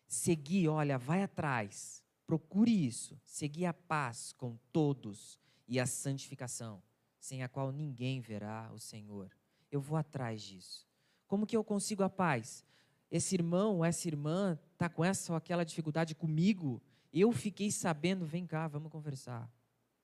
Segui, 0.07 0.67
olha, 0.67 0.97
vai 0.97 1.23
atrás, 1.23 2.03
procure 2.27 2.85
isso, 2.85 3.19
segui 3.25 3.65
a 3.65 3.73
paz 3.73 4.33
com 4.33 4.57
todos 4.71 5.39
e 5.67 5.79
a 5.79 5.85
santificação, 5.85 6.83
sem 7.19 7.43
a 7.43 7.49
qual 7.49 7.71
ninguém 7.71 8.19
verá 8.19 8.71
o 8.73 8.79
Senhor. 8.79 9.31
Eu 9.71 9.81
vou 9.81 9.97
atrás 9.97 10.41
disso. 10.41 10.90
Como 11.31 11.47
que 11.47 11.55
eu 11.55 11.63
consigo 11.63 12.03
a 12.03 12.09
paz? 12.09 12.65
Esse 13.09 13.35
irmão, 13.35 13.85
essa 13.85 14.05
irmã 14.05 14.59
está 14.73 14.89
com 14.89 15.01
essa 15.01 15.31
ou 15.31 15.37
aquela 15.37 15.63
dificuldade 15.63 16.13
comigo, 16.13 16.81
eu 17.13 17.31
fiquei 17.31 17.71
sabendo, 17.71 18.25
vem 18.25 18.45
cá, 18.45 18.67
vamos 18.67 18.91
conversar. 18.91 19.49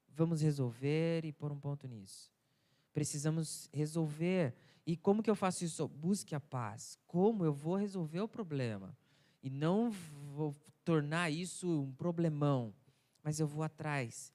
Vamos 0.07 0.39
resolver 0.39 1.25
e 1.25 1.33
pôr 1.33 1.51
um 1.51 1.59
ponto 1.59 1.85
nisso. 1.85 2.31
Precisamos 2.93 3.69
resolver. 3.73 4.55
E 4.85 4.95
como 4.95 5.21
que 5.21 5.29
eu 5.29 5.35
faço 5.35 5.65
isso? 5.65 5.85
Busque 5.89 6.33
a 6.33 6.39
paz. 6.39 6.97
Como 7.05 7.43
eu 7.43 7.51
vou 7.51 7.75
resolver 7.75 8.21
o 8.21 8.29
problema? 8.29 8.97
E 9.43 9.49
não 9.49 9.91
vou 9.91 10.55
tornar 10.85 11.29
isso 11.29 11.81
um 11.81 11.91
problemão, 11.91 12.73
mas 13.21 13.37
eu 13.37 13.47
vou 13.47 13.63
atrás. 13.63 14.33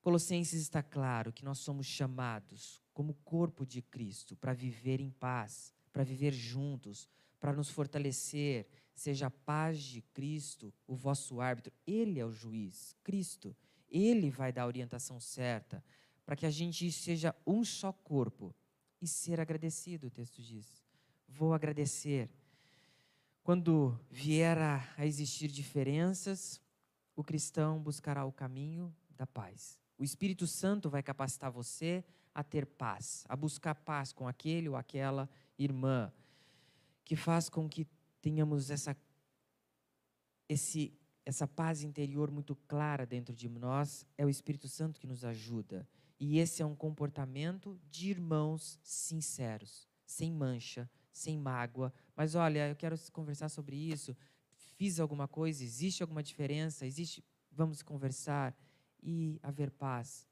Colossenses 0.00 0.62
está 0.62 0.84
claro 0.84 1.32
que 1.32 1.44
nós 1.44 1.58
somos 1.58 1.88
chamados 1.88 2.80
como 2.94 3.12
corpo 3.24 3.66
de 3.66 3.82
Cristo 3.82 4.36
para 4.36 4.52
viver 4.52 5.00
em 5.00 5.10
paz, 5.10 5.74
para 5.92 6.04
viver 6.04 6.32
juntos, 6.32 7.08
para 7.38 7.52
nos 7.52 7.70
fortalecer. 7.70 8.66
Seja 8.94 9.26
a 9.26 9.30
paz 9.30 9.82
de 9.82 10.02
Cristo 10.02 10.72
o 10.86 10.94
vosso 10.94 11.40
árbitro. 11.40 11.72
Ele 11.86 12.18
é 12.18 12.24
o 12.24 12.32
juiz, 12.32 12.96
Cristo. 13.02 13.56
Ele 13.90 14.30
vai 14.30 14.52
dar 14.52 14.62
a 14.62 14.66
orientação 14.66 15.20
certa 15.20 15.84
para 16.24 16.36
que 16.36 16.46
a 16.46 16.50
gente 16.50 16.90
seja 16.90 17.34
um 17.46 17.64
só 17.64 17.92
corpo 17.92 18.54
e 19.00 19.06
ser 19.06 19.40
agradecido, 19.40 20.06
o 20.06 20.10
texto 20.10 20.40
diz. 20.40 20.82
Vou 21.28 21.52
agradecer. 21.52 22.30
Quando 23.42 23.98
vier 24.08 24.56
a, 24.56 25.04
existir 25.04 25.48
diferenças, 25.48 26.60
o 27.16 27.24
cristão 27.24 27.82
buscará 27.82 28.24
o 28.24 28.32
caminho 28.32 28.94
da 29.16 29.26
paz. 29.26 29.78
O 29.98 30.04
Espírito 30.04 30.46
Santo 30.46 30.88
vai 30.88 31.02
capacitar 31.02 31.50
você 31.50 32.04
a 32.34 32.42
ter 32.42 32.64
paz, 32.64 33.24
a 33.28 33.36
buscar 33.36 33.74
paz 33.74 34.12
com 34.12 34.26
aquele 34.26 34.68
ou 34.68 34.76
aquela 34.76 35.28
irmã, 35.58 36.12
que 37.04 37.16
faz 37.16 37.48
com 37.48 37.68
que 37.68 37.86
tenhamos 38.20 38.70
essa, 38.70 38.96
esse, 40.48 40.92
essa 41.24 41.46
paz 41.46 41.82
interior 41.82 42.30
muito 42.30 42.54
clara 42.54 43.04
dentro 43.04 43.34
de 43.34 43.48
nós. 43.48 44.06
É 44.16 44.24
o 44.24 44.28
Espírito 44.28 44.68
Santo 44.68 45.00
que 45.00 45.06
nos 45.06 45.24
ajuda. 45.24 45.86
E 46.18 46.38
esse 46.38 46.62
é 46.62 46.66
um 46.66 46.74
comportamento 46.74 47.78
de 47.90 48.10
irmãos 48.10 48.78
sinceros, 48.82 49.88
sem 50.06 50.32
mancha, 50.32 50.88
sem 51.12 51.36
mágoa. 51.36 51.92
Mas 52.16 52.34
olha, 52.34 52.68
eu 52.68 52.76
quero 52.76 52.96
conversar 53.10 53.48
sobre 53.48 53.76
isso. 53.76 54.16
Fiz 54.76 55.00
alguma 55.00 55.26
coisa? 55.26 55.64
Existe 55.64 56.02
alguma 56.02 56.22
diferença? 56.22 56.86
Existe? 56.86 57.24
Vamos 57.50 57.82
conversar 57.82 58.56
e 59.02 59.38
haver 59.42 59.70
paz. 59.70 60.26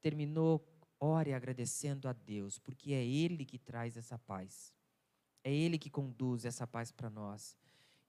Terminou, 0.00 0.66
ore 0.98 1.32
agradecendo 1.32 2.08
a 2.08 2.12
Deus, 2.12 2.58
porque 2.58 2.92
é 2.92 3.04
Ele 3.04 3.44
que 3.44 3.58
traz 3.58 3.96
essa 3.96 4.18
paz. 4.18 4.72
É 5.42 5.52
Ele 5.52 5.78
que 5.78 5.90
conduz 5.90 6.44
essa 6.44 6.66
paz 6.66 6.90
para 6.90 7.10
nós. 7.10 7.56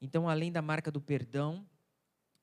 Então, 0.01 0.29
além 0.29 0.51
da 0.51 0.61
marca 0.61 0.91
do 0.91 1.01
perdão, 1.01 1.67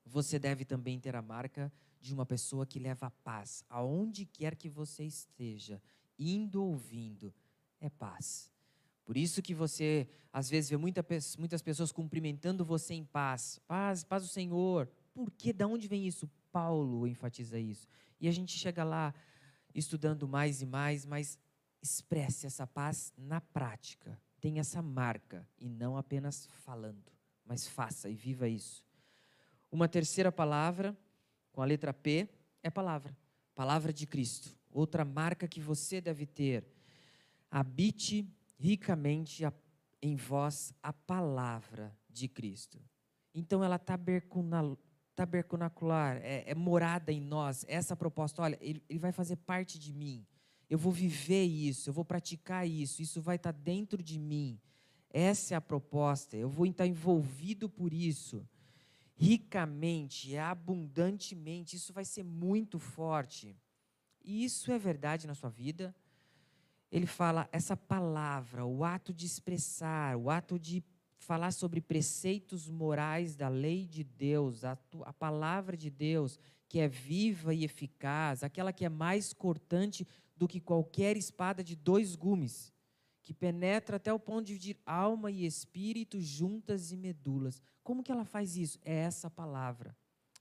você 0.04 0.38
deve 0.38 0.64
também 0.64 1.00
ter 1.00 1.16
a 1.16 1.22
marca 1.22 1.72
de 2.00 2.12
uma 2.12 2.26
pessoa 2.26 2.66
que 2.66 2.78
leva 2.78 3.06
a 3.06 3.10
paz 3.10 3.64
aonde 3.68 4.26
quer 4.26 4.54
que 4.54 4.68
você 4.68 5.04
esteja, 5.04 5.80
indo 6.18 6.62
ou 6.62 6.76
vindo, 6.76 7.32
é 7.80 7.88
paz. 7.88 8.50
Por 9.04 9.16
isso 9.16 9.42
que 9.42 9.54
você, 9.54 10.08
às 10.32 10.48
vezes, 10.48 10.70
vê 10.70 10.76
muita, 10.76 11.04
muitas 11.38 11.62
pessoas 11.62 11.92
cumprimentando 11.92 12.64
você 12.64 12.94
em 12.94 13.04
paz. 13.04 13.60
Paz, 13.66 14.02
paz 14.02 14.22
do 14.22 14.28
Senhor. 14.28 14.88
Por 15.12 15.30
quê? 15.30 15.52
Da 15.52 15.66
onde 15.66 15.86
vem 15.86 16.06
isso? 16.06 16.28
Paulo 16.50 17.06
enfatiza 17.06 17.58
isso. 17.58 17.88
E 18.20 18.28
a 18.28 18.32
gente 18.32 18.56
chega 18.56 18.82
lá 18.82 19.14
estudando 19.74 20.28
mais 20.28 20.62
e 20.62 20.66
mais, 20.66 21.04
mas 21.04 21.38
expresse 21.82 22.46
essa 22.46 22.66
paz 22.66 23.12
na 23.16 23.40
prática. 23.40 24.20
Tenha 24.40 24.60
essa 24.60 24.80
marca 24.80 25.48
e 25.58 25.68
não 25.68 25.96
apenas 25.96 26.48
falando, 26.64 27.12
mas 27.44 27.66
faça 27.66 28.08
e 28.08 28.14
viva 28.14 28.48
isso. 28.48 28.84
Uma 29.70 29.88
terceira 29.88 30.30
palavra 30.30 30.96
com 31.54 31.62
a 31.62 31.64
letra 31.64 31.94
P, 31.94 32.28
é 32.64 32.68
palavra. 32.68 33.16
Palavra 33.54 33.92
de 33.92 34.06
Cristo. 34.06 34.50
Outra 34.72 35.04
marca 35.04 35.46
que 35.46 35.60
você 35.60 36.00
deve 36.00 36.26
ter. 36.26 36.66
Habite 37.48 38.28
ricamente 38.58 39.44
em 40.02 40.16
vós 40.16 40.74
a 40.82 40.92
palavra 40.92 41.96
de 42.10 42.26
Cristo. 42.26 42.80
Então 43.32 43.62
ela 43.62 43.78
tabernacular, 45.14 46.16
é, 46.22 46.44
é 46.46 46.54
morada 46.54 47.12
em 47.12 47.20
nós. 47.20 47.64
Essa 47.68 47.96
proposta, 47.96 48.42
olha, 48.42 48.58
ele, 48.60 48.82
ele 48.88 48.98
vai 48.98 49.12
fazer 49.12 49.36
parte 49.36 49.78
de 49.78 49.92
mim. 49.92 50.26
Eu 50.68 50.78
vou 50.78 50.92
viver 50.92 51.44
isso, 51.44 51.90
eu 51.90 51.94
vou 51.94 52.04
praticar 52.04 52.66
isso, 52.66 53.02
isso 53.02 53.20
vai 53.20 53.36
estar 53.36 53.52
dentro 53.52 54.02
de 54.02 54.18
mim. 54.18 54.58
Essa 55.10 55.54
é 55.54 55.56
a 55.56 55.60
proposta, 55.60 56.36
eu 56.36 56.48
vou 56.48 56.66
estar 56.66 56.86
envolvido 56.86 57.68
por 57.68 57.92
isso 57.92 58.46
ricamente, 59.16 60.36
abundantemente. 60.36 61.76
Isso 61.76 61.92
vai 61.92 62.04
ser 62.04 62.24
muito 62.24 62.78
forte. 62.78 63.56
E 64.22 64.44
isso 64.44 64.70
é 64.72 64.78
verdade 64.78 65.26
na 65.26 65.34
sua 65.34 65.50
vida. 65.50 65.94
Ele 66.90 67.06
fala 67.06 67.48
essa 67.50 67.76
palavra, 67.76 68.64
o 68.64 68.84
ato 68.84 69.12
de 69.12 69.26
expressar, 69.26 70.16
o 70.16 70.30
ato 70.30 70.58
de 70.58 70.82
falar 71.24 71.52
sobre 71.52 71.80
preceitos 71.80 72.68
morais 72.68 73.34
da 73.34 73.48
lei 73.48 73.86
de 73.86 74.04
Deus, 74.04 74.64
a, 74.64 74.78
a 75.04 75.12
palavra 75.12 75.76
de 75.76 75.90
Deus, 75.90 76.38
que 76.68 76.78
é 76.78 76.88
viva 76.88 77.54
e 77.54 77.64
eficaz, 77.64 78.42
aquela 78.42 78.72
que 78.72 78.84
é 78.84 78.88
mais 78.88 79.32
cortante 79.32 80.06
do 80.36 80.46
que 80.46 80.60
qualquer 80.60 81.16
espada 81.16 81.64
de 81.64 81.74
dois 81.74 82.14
gumes, 82.14 82.72
que 83.22 83.32
penetra 83.32 83.96
até 83.96 84.12
o 84.12 84.18
ponto 84.18 84.44
de 84.44 84.52
dividir 84.52 84.76
alma 84.84 85.30
e 85.30 85.46
espírito, 85.46 86.20
juntas 86.20 86.92
e 86.92 86.96
medulas. 86.96 87.62
Como 87.82 88.02
que 88.02 88.12
ela 88.12 88.24
faz 88.24 88.56
isso? 88.56 88.78
É 88.84 88.94
essa 88.94 89.30
palavra. 89.30 89.96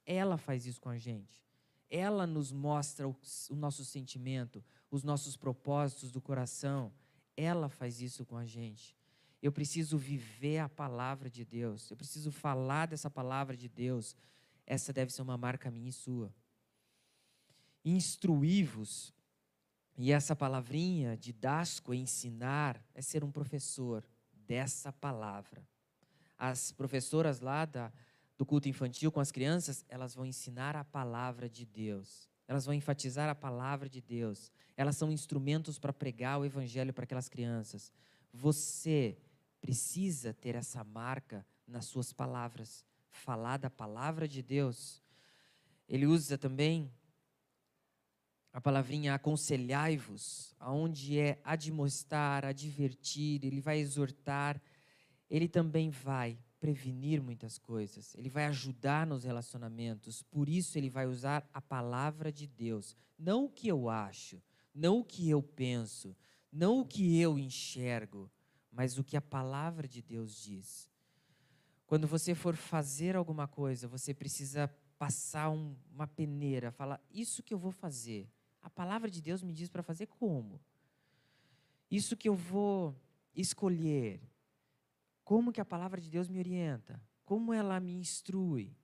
Ela 0.05 0.37
faz 0.37 0.65
isso 0.65 0.81
com 0.81 0.89
a 0.89 0.97
gente. 0.97 1.41
Ela 1.89 2.27
nos 2.27 2.51
mostra 2.51 3.07
o, 3.07 3.15
o 3.49 3.55
nosso 3.55 3.85
sentimento, 3.85 4.63
os 4.91 5.03
nossos 5.03 5.37
propósitos 5.37 6.11
do 6.11 6.19
coração. 6.19 6.91
Ela 7.37 7.69
faz 7.69 8.01
isso 8.01 8.25
com 8.25 8.35
a 8.35 8.45
gente. 8.45 8.97
Eu 9.43 9.51
preciso 9.51 9.97
viver 9.97 10.59
a 10.59 10.69
palavra 10.69 11.29
de 11.29 11.43
Deus. 11.43 11.91
Eu 11.91 11.97
preciso 11.97 12.31
falar 12.31 12.85
dessa 12.87 13.09
palavra 13.09 13.57
de 13.57 13.67
Deus. 13.67 14.15
Essa 14.65 14.93
deve 14.93 15.11
ser 15.11 15.21
uma 15.21 15.37
marca 15.37 15.69
minha 15.69 15.89
e 15.89 15.91
sua. 15.91 16.33
Instruí-vos 17.83 19.13
e 19.97 20.13
essa 20.13 20.33
palavrinha, 20.33 21.17
didasco, 21.17 21.93
ensinar, 21.93 22.81
é 22.95 23.01
ser 23.01 23.21
um 23.21 23.31
professor. 23.31 24.07
dessa 24.45 24.91
palavra. 24.91 25.65
As 26.37 26.73
professoras 26.73 27.39
lá 27.39 27.63
da, 27.63 27.93
do 28.37 28.45
culto 28.45 28.67
infantil 28.67 29.09
com 29.09 29.21
as 29.21 29.31
crianças, 29.31 29.85
elas 29.87 30.13
vão 30.13 30.25
ensinar 30.25 30.75
a 30.75 30.83
palavra 30.83 31.49
de 31.49 31.65
Deus. 31.65 32.29
Elas 32.45 32.65
vão 32.65 32.73
enfatizar 32.73 33.29
a 33.29 33.35
palavra 33.35 33.87
de 33.89 34.01
Deus. 34.01 34.51
Elas 34.75 34.97
são 34.97 35.09
instrumentos 35.09 35.79
para 35.79 35.93
pregar 35.93 36.39
o 36.39 36.45
evangelho 36.45 36.93
para 36.93 37.05
aquelas 37.05 37.29
crianças. 37.29 37.91
Você 38.33 39.17
precisa 39.63 40.33
ter 40.33 40.55
essa 40.55 40.83
marca 40.83 41.47
nas 41.65 41.85
suas 41.85 42.11
palavras, 42.11 42.85
falar 43.09 43.55
da 43.55 43.69
palavra 43.69 44.27
de 44.27 44.43
Deus. 44.43 45.01
Ele 45.87 46.05
usa 46.05 46.37
também 46.37 46.91
a 48.51 48.59
palavrinha 48.59 49.15
aconselhai-vos, 49.15 50.53
aonde 50.59 51.17
é 51.17 51.39
admoestar, 51.45 52.43
advertir, 52.43 53.45
ele 53.45 53.61
vai 53.61 53.79
exortar, 53.79 54.61
ele 55.29 55.47
também 55.47 55.89
vai 55.89 56.37
prevenir 56.59 57.21
muitas 57.21 57.57
coisas, 57.57 58.13
ele 58.15 58.29
vai 58.29 58.45
ajudar 58.47 59.07
nos 59.07 59.23
relacionamentos, 59.23 60.21
por 60.23 60.49
isso 60.49 60.77
ele 60.77 60.89
vai 60.89 61.07
usar 61.07 61.49
a 61.53 61.61
palavra 61.61 62.33
de 62.33 62.47
Deus, 62.47 62.97
não 63.17 63.45
o 63.45 63.49
que 63.49 63.69
eu 63.69 63.89
acho, 63.89 64.43
não 64.73 64.99
o 64.99 65.05
que 65.05 65.29
eu 65.29 65.41
penso, 65.41 66.13
não 66.51 66.81
o 66.81 66.85
que 66.85 67.17
eu 67.17 67.39
enxergo, 67.39 68.29
mas 68.73 68.97
o 68.97 69.03
que 69.03 69.15
a 69.15 69.21
palavra 69.21 69.87
de 69.87 70.01
Deus 70.01 70.35
diz. 70.35 70.89
Quando 71.85 72.07
você 72.07 72.33
for 72.33 72.55
fazer 72.55 73.15
alguma 73.15 73.47
coisa, 73.47 73.87
você 73.87 74.13
precisa 74.13 74.67
passar 74.97 75.49
um, 75.51 75.75
uma 75.91 76.07
peneira, 76.07 76.71
falar: 76.71 76.99
Isso 77.11 77.43
que 77.43 77.53
eu 77.53 77.57
vou 77.57 77.71
fazer, 77.71 78.27
a 78.61 78.69
palavra 78.69 79.09
de 79.11 79.21
Deus 79.21 79.43
me 79.43 79.53
diz 79.53 79.69
para 79.69 79.83
fazer 79.83 80.07
como? 80.07 80.59
Isso 81.89 82.17
que 82.17 82.27
eu 82.27 82.35
vou 82.35 82.99
escolher, 83.35 84.21
como 85.23 85.51
que 85.51 85.61
a 85.61 85.65
palavra 85.65 86.01
de 86.01 86.09
Deus 86.09 86.27
me 86.27 86.39
orienta? 86.39 86.99
Como 87.23 87.53
ela 87.53 87.79
me 87.79 87.93
instrui? 87.93 88.75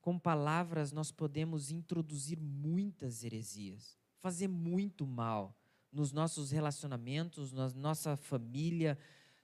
Com 0.00 0.18
palavras 0.18 0.92
nós 0.92 1.10
podemos 1.10 1.70
introduzir 1.70 2.38
muitas 2.38 3.24
heresias, 3.24 3.98
fazer 4.20 4.46
muito 4.46 5.06
mal 5.06 5.56
nos 5.92 6.12
nossos 6.12 6.50
relacionamentos, 6.50 7.52
na 7.52 7.68
nossa 7.70 8.16
família, 8.16 8.98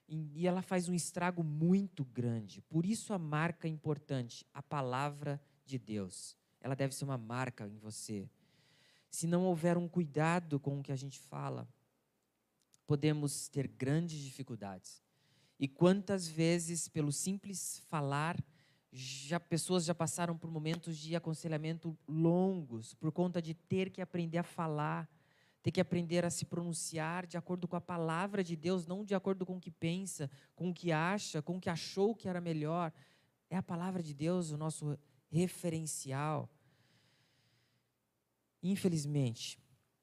e 0.09 0.47
ela 0.47 0.63
faz 0.63 0.89
um 0.89 0.95
estrago 0.95 1.43
muito 1.43 2.05
grande. 2.05 2.61
Por 2.63 2.85
isso 2.85 3.13
a 3.13 3.19
marca 3.19 3.67
é 3.67 3.71
importante, 3.71 4.47
a 4.53 4.63
palavra 4.63 5.41
de 5.65 5.79
Deus. 5.79 6.37
Ela 6.61 6.75
deve 6.75 6.95
ser 6.95 7.05
uma 7.05 7.19
marca 7.19 7.67
em 7.67 7.79
você 7.79 8.29
se 9.13 9.27
não 9.27 9.45
houver 9.45 9.77
um 9.77 9.87
cuidado 9.87 10.59
com 10.59 10.81
o 10.81 10.83
que 10.83 10.91
a 10.91 10.97
gente 10.97 11.21
fala, 11.21 11.69
podemos 12.87 13.47
ter 13.47 13.69
grandes 13.69 14.19
dificuldades. 14.19 15.03
E 15.61 15.69
quantas 15.69 16.27
vezes, 16.27 16.89
pelo 16.89 17.13
simples 17.13 17.83
falar, 17.91 18.43
já 18.91 19.39
pessoas 19.39 19.85
já 19.85 19.95
passaram 19.95 20.37
por 20.37 20.51
momentos 20.51 20.97
de 20.97 21.15
aconselhamento 21.15 21.97
longos 22.09 22.95
por 22.95 23.13
conta 23.13 23.41
de 23.41 23.53
ter 23.53 23.91
que 23.91 24.01
aprender 24.01 24.39
a 24.39 24.43
falar, 24.43 25.09
ter 25.63 25.71
que 25.71 25.81
aprender 25.81 26.25
a 26.25 26.31
se 26.31 26.45
pronunciar 26.45 27.27
de 27.27 27.37
acordo 27.37 27.69
com 27.69 27.77
a 27.77 27.81
palavra 27.81 28.43
de 28.43 28.57
Deus, 28.57 28.87
não 28.87 29.05
de 29.05 29.15
acordo 29.15 29.47
com 29.47 29.57
o 29.57 29.61
que 29.61 29.71
pensa, 29.71 30.29
com 30.57 30.71
o 30.71 30.75
que 30.75 30.91
acha, 30.91 31.41
com 31.41 31.57
o 31.57 31.61
que 31.61 31.71
achou 31.71 32.15
que 32.15 32.29
era 32.29 32.41
melhor. 32.41 32.93
É 33.49 33.57
a 33.57 33.63
palavra 33.63 34.03
de 34.03 34.13
Deus 34.13 34.51
o 34.51 34.57
nosso 34.57 34.99
referencial. 35.31 36.51
Infelizmente, 38.63 39.59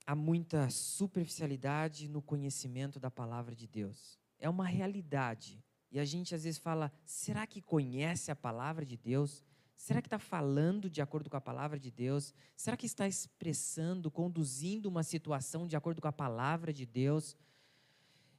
há 0.06 0.15
muita 0.15 0.69
superficialidade 0.69 2.08
no 2.08 2.22
conhecimento 2.22 3.00
da 3.00 3.12
palavra 3.12 3.56
de 3.56 3.67
Deus. 3.67 4.17
É 4.39 4.50
uma 4.50 4.65
realidade. 4.65 5.63
E 5.91 6.00
a 6.00 6.06
gente 6.06 6.34
às 6.34 6.43
vezes 6.43 6.60
fala: 6.60 6.91
será 7.06 7.45
que 7.45 7.62
conhece 7.62 8.32
a 8.32 8.36
palavra 8.36 8.86
de 8.86 8.95
Deus? 8.95 9.43
Será 9.80 10.02
que 10.02 10.08
está 10.08 10.20
falando 10.20 10.89
de 10.89 11.02
acordo 11.02 11.30
com 11.30 11.38
a 11.38 11.42
palavra 11.42 11.80
de 11.80 11.89
Deus? 11.89 12.34
Será 12.54 12.76
que 12.76 12.86
está 12.86 13.08
expressando, 13.08 14.12
conduzindo 14.12 14.89
uma 14.89 15.04
situação 15.04 15.65
de 15.65 15.74
acordo 15.74 16.02
com 16.02 16.08
a 16.10 16.12
palavra 16.12 16.74
de 16.74 16.86
Deus? 16.86 17.34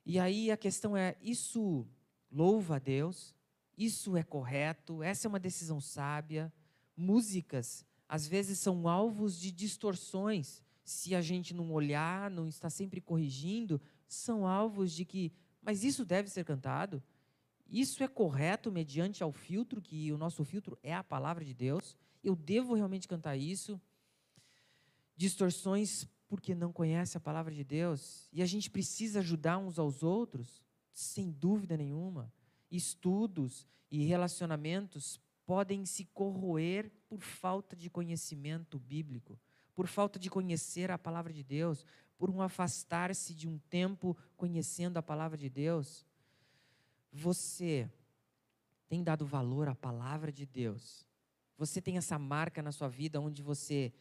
E 0.04 0.18
aí 0.18 0.50
a 0.50 0.56
questão 0.58 0.94
é: 0.94 1.16
isso 1.22 1.88
louva 2.30 2.76
a 2.76 2.78
Deus? 2.78 3.34
Isso 3.76 4.18
é 4.18 4.22
correto? 4.22 5.02
Essa 5.02 5.26
é 5.26 5.30
uma 5.30 5.40
decisão 5.40 5.80
sábia? 5.80 6.52
Músicas 6.94 7.86
às 8.06 8.28
vezes 8.28 8.58
são 8.58 8.86
alvos 8.86 9.40
de 9.40 9.50
distorções. 9.50 10.62
Se 10.84 11.14
a 11.14 11.22
gente 11.22 11.54
não 11.54 11.72
olhar, 11.72 12.30
não 12.30 12.48
está 12.48 12.68
sempre 12.68 13.00
corrigindo, 13.00 13.80
são 14.06 14.46
alvos 14.46 14.92
de 14.92 15.06
que, 15.06 15.32
mas 15.62 15.84
isso 15.84 16.04
deve 16.04 16.28
ser 16.28 16.44
cantado? 16.44 17.02
Isso 17.70 18.02
é 18.02 18.08
correto 18.08 18.72
mediante 18.72 19.22
ao 19.22 19.30
filtro, 19.30 19.80
que 19.80 20.12
o 20.12 20.18
nosso 20.18 20.44
filtro 20.44 20.76
é 20.82 20.92
a 20.92 21.04
palavra 21.04 21.44
de 21.44 21.54
Deus? 21.54 21.96
Eu 22.22 22.34
devo 22.34 22.74
realmente 22.74 23.06
cantar 23.06 23.36
isso? 23.36 23.80
Distorções 25.16 26.08
porque 26.28 26.54
não 26.54 26.72
conhece 26.72 27.16
a 27.16 27.20
palavra 27.20 27.54
de 27.54 27.62
Deus. 27.62 28.28
E 28.32 28.42
a 28.42 28.46
gente 28.46 28.68
precisa 28.68 29.20
ajudar 29.20 29.58
uns 29.58 29.78
aos 29.78 30.02
outros, 30.02 30.60
sem 30.92 31.30
dúvida 31.30 31.76
nenhuma. 31.76 32.32
Estudos 32.70 33.66
e 33.88 34.04
relacionamentos 34.04 35.20
podem 35.46 35.84
se 35.86 36.04
corroer 36.06 36.90
por 37.08 37.20
falta 37.20 37.76
de 37.76 37.88
conhecimento 37.88 38.78
bíblico, 38.78 39.38
por 39.74 39.86
falta 39.86 40.18
de 40.18 40.28
conhecer 40.28 40.90
a 40.90 40.98
palavra 40.98 41.32
de 41.32 41.42
Deus, 41.42 41.84
por 42.16 42.30
um 42.30 42.42
afastar-se 42.42 43.34
de 43.34 43.48
um 43.48 43.58
tempo 43.70 44.16
conhecendo 44.36 44.96
a 44.96 45.02
palavra 45.02 45.38
de 45.38 45.48
Deus. 45.48 46.06
Você 47.12 47.90
tem 48.88 49.02
dado 49.02 49.26
valor 49.26 49.68
à 49.68 49.74
palavra 49.74 50.32
de 50.32 50.46
Deus. 50.46 51.06
Você 51.56 51.80
tem 51.80 51.96
essa 51.96 52.18
marca 52.18 52.62
na 52.62 52.72
sua 52.72 52.88
vida 52.88 53.20
onde 53.20 53.42
você 53.42 53.92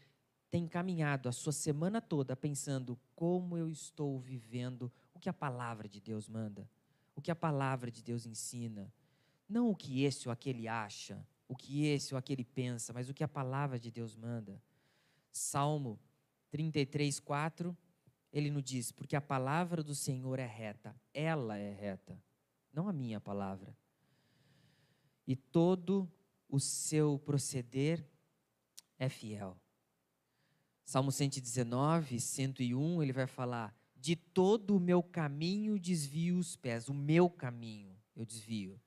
tem 0.50 0.68
caminhado 0.68 1.30
a 1.30 1.32
sua 1.32 1.54
semana 1.54 2.02
toda 2.02 2.36
pensando 2.36 3.00
como 3.16 3.58
eu 3.58 3.70
estou 3.70 4.20
vivendo 4.20 4.92
o 5.14 5.20
que 5.20 5.30
a 5.30 5.34
palavra 5.34 5.88
de 5.88 6.02
Deus 6.02 6.28
manda, 6.28 6.68
o 7.16 7.22
que 7.22 7.30
a 7.30 7.36
palavra 7.36 7.92
de 7.92 8.02
Deus 8.02 8.26
ensina, 8.26 8.92
não 9.48 9.70
o 9.70 9.76
que 9.76 10.04
esse 10.04 10.28
ou 10.28 10.32
aquele 10.32 10.68
acha, 10.68 11.24
o 11.48 11.56
que 11.56 11.86
esse 11.86 12.14
ou 12.14 12.18
aquele 12.18 12.44
pensa, 12.44 12.94
mas 12.94 13.10
o 13.10 13.14
que 13.14 13.24
a 13.24 13.28
palavra 13.28 13.80
de 13.80 13.92
Deus 13.92 14.16
manda. 14.16 14.62
Salmo 15.32 16.00
33, 16.50 17.20
4, 17.20 17.78
ele 18.32 18.50
nos 18.50 18.64
diz: 18.64 18.92
Porque 18.92 19.16
a 19.16 19.22
palavra 19.22 19.84
do 19.84 19.94
Senhor 19.94 20.40
é 20.40 20.46
reta, 20.46 20.96
ela 21.14 21.58
é 21.58 21.74
reta, 21.74 22.18
não 22.74 22.88
a 22.88 22.94
minha 22.94 23.20
palavra. 23.20 23.76
E 25.28 25.36
todo 25.36 26.12
o 26.48 26.60
seu 26.60 27.20
proceder 27.20 28.06
é 28.98 29.10
fiel. 29.10 29.58
Salmo 30.84 31.12
119, 31.12 32.20
101, 32.20 33.04
ele 33.04 33.14
vai 33.14 33.28
falar: 33.28 33.76
De 33.96 34.16
todo 34.16 34.76
o 34.76 34.80
meu 34.80 35.04
caminho 35.04 35.80
desvio 35.80 36.38
os 36.40 36.56
pés, 36.56 36.90
o 36.90 36.94
meu 36.94 37.30
caminho 37.30 37.96
eu 38.16 38.26
desvio 38.26 38.82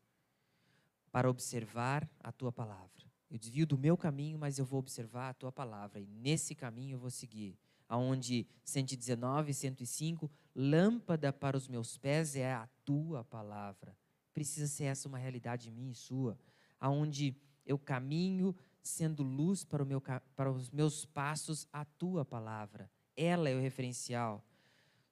para 1.13 1.31
observar 1.31 2.09
a 2.21 2.33
tua 2.33 2.51
palavra. 2.51 2.91
Eu 3.31 3.39
desvio 3.39 3.67
do 3.67 3.79
meu 3.79 3.97
caminho, 3.97 4.39
mas 4.39 4.59
eu 4.59 4.65
vou 4.65 4.79
observar 4.79 5.31
a 5.31 5.35
tua 5.35 5.53
palavra 5.53 6.01
e 6.01 6.07
nesse 6.07 6.55
caminho 6.55 6.97
eu 6.97 6.99
vou 6.99 7.11
seguir. 7.11 7.57
Aonde 7.89 8.47
119, 8.65 9.55
105, 9.55 10.31
lâmpada 10.55 11.33
para 11.33 11.57
os 11.57 11.69
meus 11.69 11.97
pés 11.97 12.37
é 12.37 12.53
a 12.53 12.69
tua 12.85 13.25
palavra. 13.25 13.97
Precisa 14.35 14.67
ser 14.67 14.85
essa 14.85 15.09
uma 15.09 15.19
realidade 15.19 15.71
minha 15.71 15.93
e 15.93 15.95
sua. 15.95 16.39
Aonde 16.81 17.37
eu 17.65 17.79
caminho 17.79 18.55
sendo 18.83 19.23
luz 19.23 19.65
para, 19.65 19.85
meu, 19.85 20.01
para 20.35 20.51
os 20.51 20.71
meus 20.71 21.05
passos 21.05 21.67
a 21.73 21.85
tua 21.85 22.25
palavra. 22.25 22.91
Ela 23.17 23.49
é 23.49 23.55
o 23.55 23.61
referencial. 23.61 24.45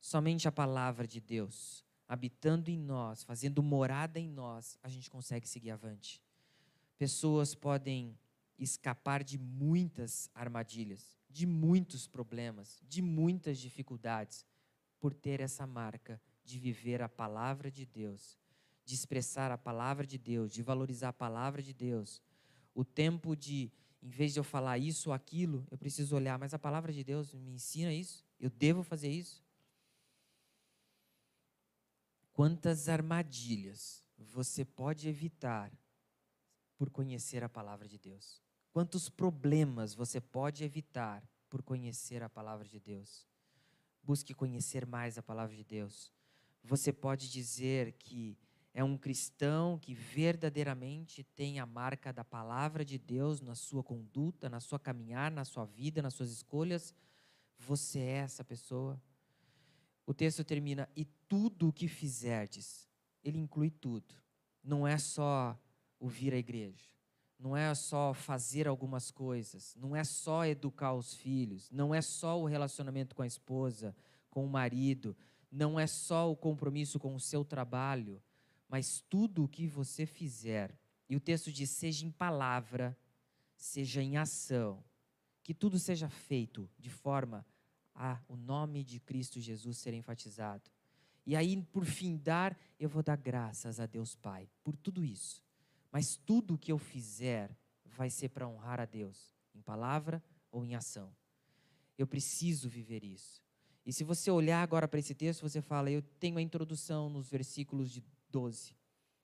Somente 0.01 0.49
a 0.49 0.53
palavra 0.53 1.07
de 1.07 1.21
Deus 1.21 1.85
habitando 2.11 2.69
em 2.73 2.77
nós, 2.77 3.23
fazendo 3.23 3.63
morada 3.63 4.19
em 4.19 4.29
nós, 4.29 4.77
a 4.83 4.89
gente 4.89 5.09
consegue 5.09 5.49
seguir 5.49 5.71
avante. 5.71 6.21
Pessoas 6.99 7.55
podem 7.55 8.19
escapar 8.59 9.23
de 9.23 9.39
muitas 9.39 10.29
armadilhas, 10.35 11.17
de 11.31 11.47
muitos 11.47 12.09
problemas, 12.09 12.83
de 12.89 13.01
muitas 13.01 13.61
dificuldades, 13.61 14.45
por 15.01 15.15
ter 15.15 15.41
essa 15.41 15.67
marca 15.67 16.21
de 16.45 16.59
viver 16.59 17.01
a 17.01 17.09
palavra 17.09 17.71
de 17.71 17.87
Deus, 17.87 18.39
de 18.85 18.95
expressar 18.95 19.51
a 19.51 19.59
palavra 19.59 20.07
de 20.07 20.19
Deus, 20.19 20.53
de 20.53 20.63
valorizar 20.63 21.09
a 21.09 21.13
palavra 21.13 21.63
de 21.63 21.73
Deus. 21.73 22.23
O 22.75 22.85
tempo 22.85 23.35
de, 23.35 23.73
em 24.03 24.09
vez 24.09 24.35
de 24.35 24.39
eu 24.39 24.45
falar 24.45 24.79
isso 24.79 25.09
ou 25.09 25.15
aquilo, 25.15 25.67
eu 25.71 25.79
preciso 25.79 26.15
olhar, 26.15 26.39
mas 26.39 26.53
a 26.53 26.59
palavra 26.59 26.93
de 26.93 27.03
Deus 27.03 27.33
me 27.33 27.53
ensina 27.53 27.93
isso? 27.93 28.25
Eu 28.39 28.51
devo 28.51 28.83
fazer 28.83 29.09
isso? 29.09 29.43
Quantas 32.33 32.89
armadilhas 32.89 34.05
você 34.17 34.65
pode 34.65 35.09
evitar 35.09 35.73
por 36.77 36.91
conhecer 36.91 37.43
a 37.43 37.49
palavra 37.49 37.89
de 37.89 37.99
Deus? 37.99 38.41
Quantos 38.73 39.09
problemas 39.09 39.95
você 39.95 40.21
pode 40.21 40.63
evitar 40.63 41.27
por 41.49 41.63
conhecer 41.63 42.23
a 42.23 42.29
palavra 42.29 42.67
de 42.69 42.79
Deus? 42.79 43.30
Busque 44.03 44.35
conhecer 44.35 44.87
mais 44.87 45.19
a 45.19 45.23
palavra 45.23 45.55
de 45.55 45.65
Deus. 45.65 46.13
Você 46.63 46.93
pode 46.93 47.31
dizer 47.31 47.93
que 47.93 48.39
é 48.73 48.85
um 48.85 48.97
cristão 48.97 49.79
que 49.79 49.95
verdadeiramente 49.95 51.25
tem 51.25 51.59
a 51.59 51.67
marca 51.67 52.13
da 52.13 52.25
palavra 52.25 52.85
de 52.85 52.99
Deus 52.99 53.41
na 53.41 53.55
sua 53.55 53.83
conduta, 53.83 54.49
na 54.49 54.61
sua 54.61 54.79
caminhar, 54.79 55.31
na 55.31 55.45
sua 55.45 55.65
vida, 55.65 56.01
nas 56.01 56.15
suas 56.15 56.31
escolhas, 56.31 56.95
você 57.59 57.99
é 57.99 58.17
essa 58.19 58.45
pessoa. 58.45 59.01
O 60.07 60.15
texto 60.15 60.45
termina: 60.45 60.89
e 60.97 61.05
tudo 61.05 61.69
o 61.69 61.73
que 61.73 61.89
fizerdes, 61.89 62.89
ele 63.23 63.39
inclui 63.39 63.71
tudo. 63.71 64.15
Não 64.63 64.87
é 64.87 64.99
só 64.99 65.59
o 65.99 66.09
vir 66.09 66.33
à 66.33 66.37
igreja, 66.37 66.89
não 67.41 67.57
é 67.57 67.75
só 67.75 68.13
fazer 68.13 68.69
algumas 68.69 69.11
coisas, 69.11 69.75
não 69.75 69.97
é 69.97 70.05
só 70.05 70.45
educar 70.45 70.93
os 70.93 71.15
filhos, 71.15 71.71
não 71.71 71.95
é 71.95 72.03
só 72.03 72.39
o 72.39 72.45
relacionamento 72.45 73.15
com 73.15 73.23
a 73.23 73.27
esposa, 73.27 73.97
com 74.29 74.45
o 74.45 74.49
marido, 74.49 75.17
não 75.51 75.81
é 75.81 75.87
só 75.87 76.31
o 76.31 76.37
compromisso 76.37 77.01
com 77.01 77.15
o 77.15 77.21
seu 77.21 77.43
trabalho, 77.43 78.23
mas 78.69 79.03
tudo 79.09 79.45
o 79.45 79.49
que 79.49 79.67
você 79.67 80.05
fizer. 80.05 80.79
E 81.09 81.17
o 81.17 81.21
texto 81.21 81.51
diz: 81.51 81.71
seja 81.71 82.05
em 82.05 82.11
palavra, 82.11 82.97
seja 83.57 84.03
em 84.03 84.19
ação, 84.19 84.85
que 85.43 85.55
tudo 85.55 85.79
seja 85.79 86.11
feito 86.11 86.69
de 86.79 86.91
forma 86.91 87.45
a 87.95 88.21
o 88.29 88.37
nome 88.37 88.85
de 88.85 89.01
Cristo 89.01 89.41
Jesus 89.41 89.79
ser 89.79 89.95
enfatizado. 89.95 90.71
E 91.27 91.35
aí, 91.35 91.61
por 91.73 91.87
fim, 91.87 92.17
dar, 92.17 92.57
eu 92.79 92.89
vou 92.89 93.03
dar 93.03 93.17
graças 93.17 93.81
a 93.81 93.87
Deus 93.87 94.15
Pai 94.15 94.49
por 94.63 94.77
tudo 94.77 95.03
isso. 95.03 95.43
Mas 95.91 96.17
tudo 96.17 96.55
o 96.55 96.59
que 96.59 96.73
eu 96.73 96.79
fizer 96.79 97.57
vai 97.85 98.11
ser 98.11 98.29
para 98.31 98.49
honrar 98.49 98.81
a 98.81 98.85
Deus, 98.85 99.35
em 99.55 99.61
palavra 99.61 100.23
ou 100.51 100.65
em 100.65 100.75
ação. 100.75 101.13
Eu 101.99 102.07
preciso 102.07 102.69
viver 102.69 103.05
isso. 103.05 103.43
E 103.85 103.93
se 103.93 104.05
você 104.05 104.31
olhar 104.31 104.63
agora 104.63 104.87
para 104.87 105.01
esse 105.01 105.15
texto, 105.15 105.43
você 105.43 105.61
fala: 105.61 105.91
eu 105.91 106.03
tenho 106.03 106.39
a 106.39 106.43
introdução 106.43 107.11
nos 107.11 107.29
versículos 107.29 107.91
de 107.91 108.03
12. 108.31 108.77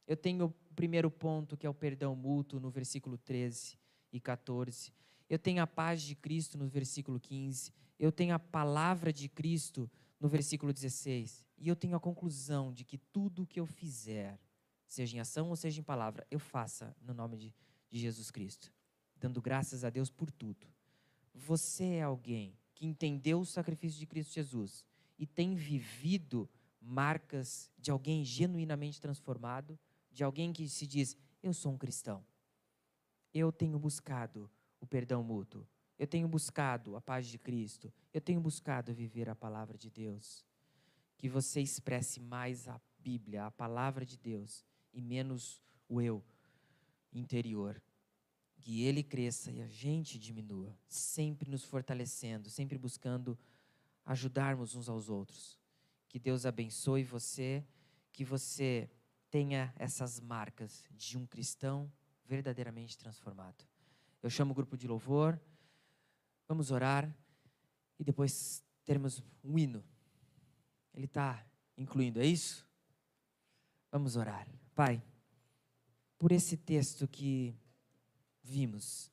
Eu 0.07 0.17
tenho 0.17 0.47
o 0.47 0.51
primeiro 0.75 1.11
ponto, 1.11 1.57
que 1.57 1.67
é 1.67 1.71
o 1.71 1.75
perdão 1.75 2.15
mútuo, 2.15 2.61
no 2.61 2.71
versículo 2.71 3.19
13 3.19 3.79
e 4.13 4.21
14. 4.21 4.93
Eu 5.29 5.39
tenho 5.39 5.63
a 5.63 5.67
paz 5.67 6.03
de 6.03 6.15
Cristo 6.15 6.57
no 6.57 6.69
versículo 6.69 7.19
15. 7.19 7.73
Eu 7.99 8.13
tenho 8.13 8.35
a 8.35 8.39
palavra 8.39 9.13
de 9.13 9.29
Cristo 9.29 9.91
no 10.21 10.29
versículo 10.29 10.73
16. 10.73 11.45
E 11.59 11.69
eu 11.69 11.75
tenho 11.75 11.97
a 11.97 12.01
conclusão 12.01 12.73
de 12.73 12.85
que 12.85 12.99
tudo 12.99 13.43
o 13.43 13.47
que 13.47 13.59
eu 13.59 13.67
fizer, 13.67 14.39
seja 14.87 15.17
em 15.17 15.21
ação 15.21 15.49
ou 15.49 15.57
seja 15.57 15.81
em 15.81 15.85
palavra, 15.85 16.27
eu 16.31 16.39
faça 16.39 16.97
no 17.01 17.13
nome 17.13 17.37
de, 17.37 17.55
de 17.91 17.99
Jesus 17.99 18.31
Cristo, 18.31 18.73
dando 19.17 19.41
graças 19.41 19.85
a 19.85 19.91
Deus 19.91 20.11
por 20.11 20.31
tudo. 20.31 20.67
Você 21.35 21.85
é 21.85 22.03
alguém 22.03 22.57
que 22.75 22.87
entendeu 22.87 23.41
o 23.41 23.47
sacrifício 23.47 23.99
de 23.99 24.07
Cristo 24.07 24.35
Jesus 24.35 24.85
e 25.19 25.27
tem 25.27 25.55
vivido 25.55 26.49
marcas 26.81 27.71
de 27.79 27.91
alguém 27.91 28.25
genuinamente 28.25 29.01
transformado, 29.01 29.79
de 30.13 30.23
alguém 30.23 30.53
que 30.53 30.69
se 30.69 30.87
diz: 30.87 31.17
Eu 31.43 31.53
sou 31.53 31.73
um 31.73 31.79
cristão. 31.79 32.25
Eu 33.35 33.53
tenho 33.53 33.79
buscado 33.79 34.51
o 34.81 34.87
perdão 34.87 35.23
mútuo. 35.23 35.67
Eu 35.99 36.07
tenho 36.07 36.29
buscado 36.29 36.97
a 36.97 37.01
paz 37.01 37.27
de 37.27 37.39
Cristo. 37.39 37.93
Eu 38.13 38.21
tenho 38.21 38.41
buscado 38.41 38.95
viver 38.95 39.29
a 39.29 39.35
palavra 39.35 39.77
de 39.77 39.91
Deus. 39.91 40.45
Que 41.17 41.29
você 41.29 41.61
expresse 41.61 42.21
mais 42.21 42.69
a 42.69 42.81
Bíblia, 42.99 43.47
a 43.47 43.51
palavra 43.51 44.05
de 44.05 44.19
Deus, 44.19 44.65
e 44.97 45.03
menos 45.03 45.63
o 45.87 46.01
eu 46.01 46.25
interior. 47.13 47.81
Que 48.59 48.83
ele 48.83 49.03
cresça 49.03 49.53
e 49.53 49.61
a 49.61 49.69
gente 49.69 50.19
diminua, 50.19 50.77
sempre 50.89 51.49
nos 51.51 51.63
fortalecendo, 51.63 52.49
sempre 52.49 52.79
buscando 52.79 53.39
ajudarmos 54.05 54.75
uns 54.75 54.89
aos 54.89 55.09
outros. 55.09 55.61
Que 56.09 56.19
Deus 56.19 56.47
abençoe 56.47 57.05
você, 57.05 57.65
que 58.13 58.25
você 58.25 58.91
tenha 59.31 59.73
essas 59.77 60.19
marcas 60.19 60.85
de 60.91 61.19
um 61.19 61.27
cristão 61.27 61.93
verdadeiramente 62.25 62.97
transformado. 62.97 63.65
Eu 64.23 64.31
chamo 64.31 64.53
o 64.53 64.55
grupo 64.55 64.77
de 64.77 64.89
louvor, 64.89 65.39
vamos 66.49 66.71
orar 66.71 67.15
e 67.99 68.03
depois 68.03 68.65
teremos 68.85 69.23
um 69.45 69.59
hino. 69.59 69.85
Ele 70.95 71.05
está 71.05 71.47
incluindo, 71.77 72.21
é 72.21 72.27
isso? 72.27 72.67
Vamos 73.93 74.17
orar. 74.17 74.49
Pai, 74.77 75.03
por 76.19 76.31
esse 76.33 76.55
texto 76.55 77.09
que 77.09 77.57
vimos, 78.43 79.11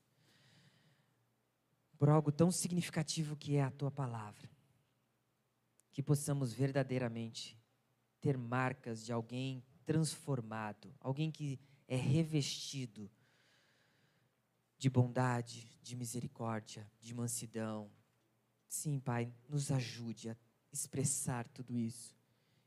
por 1.98 2.10
algo 2.10 2.34
tão 2.34 2.52
significativo 2.52 3.38
que 3.38 3.56
é 3.56 3.64
a 3.64 3.72
tua 3.72 3.90
palavra, 3.90 4.50
que 5.94 6.04
possamos 6.04 6.52
verdadeiramente 6.52 7.58
ter 8.20 8.38
marcas 8.38 9.06
de 9.06 9.14
alguém 9.14 9.64
transformado, 9.86 10.94
alguém 11.00 11.32
que 11.32 11.58
é 11.88 11.96
revestido 11.96 13.10
de 14.78 14.90
bondade, 14.90 15.72
de 15.82 15.96
misericórdia, 15.96 16.86
de 17.00 17.14
mansidão. 17.16 17.90
Sim, 18.68 19.00
Pai, 19.00 19.34
nos 19.48 19.72
ajude 19.72 20.30
a 20.30 20.36
expressar 20.74 21.48
tudo 21.48 21.78
isso 21.78 22.14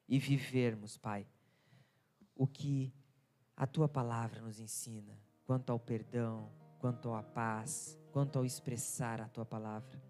e 0.08 0.18
vivermos, 0.18 0.96
Pai, 0.96 1.26
o 2.36 2.46
que 2.46 2.92
a 3.56 3.66
tua 3.66 3.88
palavra 3.88 4.40
nos 4.42 4.60
ensina 4.60 5.18
quanto 5.46 5.70
ao 5.70 5.78
perdão, 5.78 6.50
quanto 6.78 7.12
à 7.14 7.22
paz, 7.22 7.98
quanto 8.12 8.38
ao 8.38 8.44
expressar 8.44 9.20
a 9.20 9.28
tua 9.28 9.44
palavra. 9.44 10.02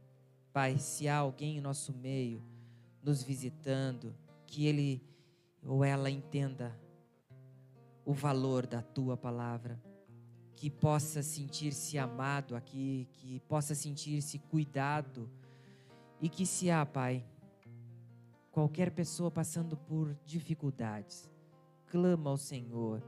Pai, 0.52 0.78
se 0.78 1.06
há 1.06 1.18
alguém 1.18 1.58
em 1.58 1.60
nosso 1.60 1.92
meio 1.92 2.42
nos 3.02 3.22
visitando, 3.22 4.14
que 4.46 4.66
ele 4.66 5.02
ou 5.62 5.84
ela 5.84 6.10
entenda 6.10 6.76
o 8.04 8.12
valor 8.12 8.66
da 8.66 8.80
tua 8.80 9.16
palavra, 9.16 9.80
que 10.54 10.70
possa 10.70 11.22
sentir-se 11.22 11.98
amado 11.98 12.56
aqui, 12.56 13.08
que 13.12 13.40
possa 13.40 13.74
sentir-se 13.74 14.38
cuidado 14.38 15.28
e 16.20 16.28
que 16.28 16.46
se 16.46 16.70
há, 16.70 16.86
Pai, 16.86 17.24
qualquer 18.50 18.90
pessoa 18.92 19.30
passando 19.30 19.76
por 19.76 20.16
dificuldades, 20.24 21.28
clama 21.96 22.28
ao 22.28 22.36
Senhor, 22.36 23.02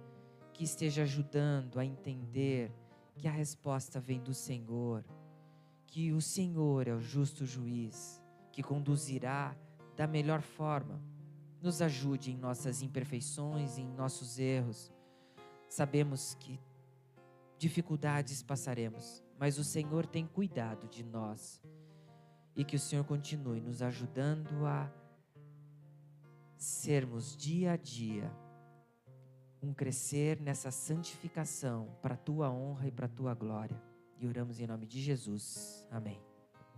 que 0.54 0.64
esteja 0.64 1.02
ajudando 1.02 1.78
a 1.78 1.84
entender 1.84 2.72
que 3.14 3.28
a 3.28 3.30
resposta 3.30 4.00
vem 4.00 4.18
do 4.18 4.32
Senhor, 4.32 5.04
que 5.86 6.10
o 6.10 6.22
Senhor 6.22 6.88
é 6.88 6.94
o 6.94 7.00
justo 7.00 7.44
juiz, 7.44 8.18
que 8.50 8.62
conduzirá 8.62 9.54
da 9.94 10.06
melhor 10.06 10.40
forma. 10.40 11.02
Nos 11.60 11.82
ajude 11.82 12.30
em 12.30 12.36
nossas 12.38 12.80
imperfeições, 12.80 13.76
em 13.76 13.86
nossos 13.92 14.38
erros. 14.38 14.90
Sabemos 15.68 16.34
que 16.36 16.58
dificuldades 17.58 18.42
passaremos, 18.42 19.22
mas 19.38 19.58
o 19.58 19.64
Senhor 19.64 20.06
tem 20.06 20.26
cuidado 20.26 20.88
de 20.88 21.04
nós. 21.04 21.60
E 22.56 22.64
que 22.64 22.76
o 22.76 22.80
Senhor 22.80 23.04
continue 23.04 23.60
nos 23.60 23.82
ajudando 23.82 24.64
a 24.64 24.90
sermos 26.56 27.36
dia 27.36 27.72
a 27.72 27.76
dia 27.76 28.32
um 29.62 29.72
crescer 29.72 30.40
nessa 30.40 30.70
santificação 30.70 31.88
para 32.00 32.14
a 32.14 32.18
tua 32.18 32.50
honra 32.50 32.88
e 32.88 32.92
para 32.92 33.06
a 33.06 33.08
tua 33.08 33.34
glória. 33.34 33.80
E 34.18 34.26
oramos 34.26 34.60
em 34.60 34.66
nome 34.66 34.86
de 34.86 35.00
Jesus. 35.00 35.86
Amém. 35.90 36.27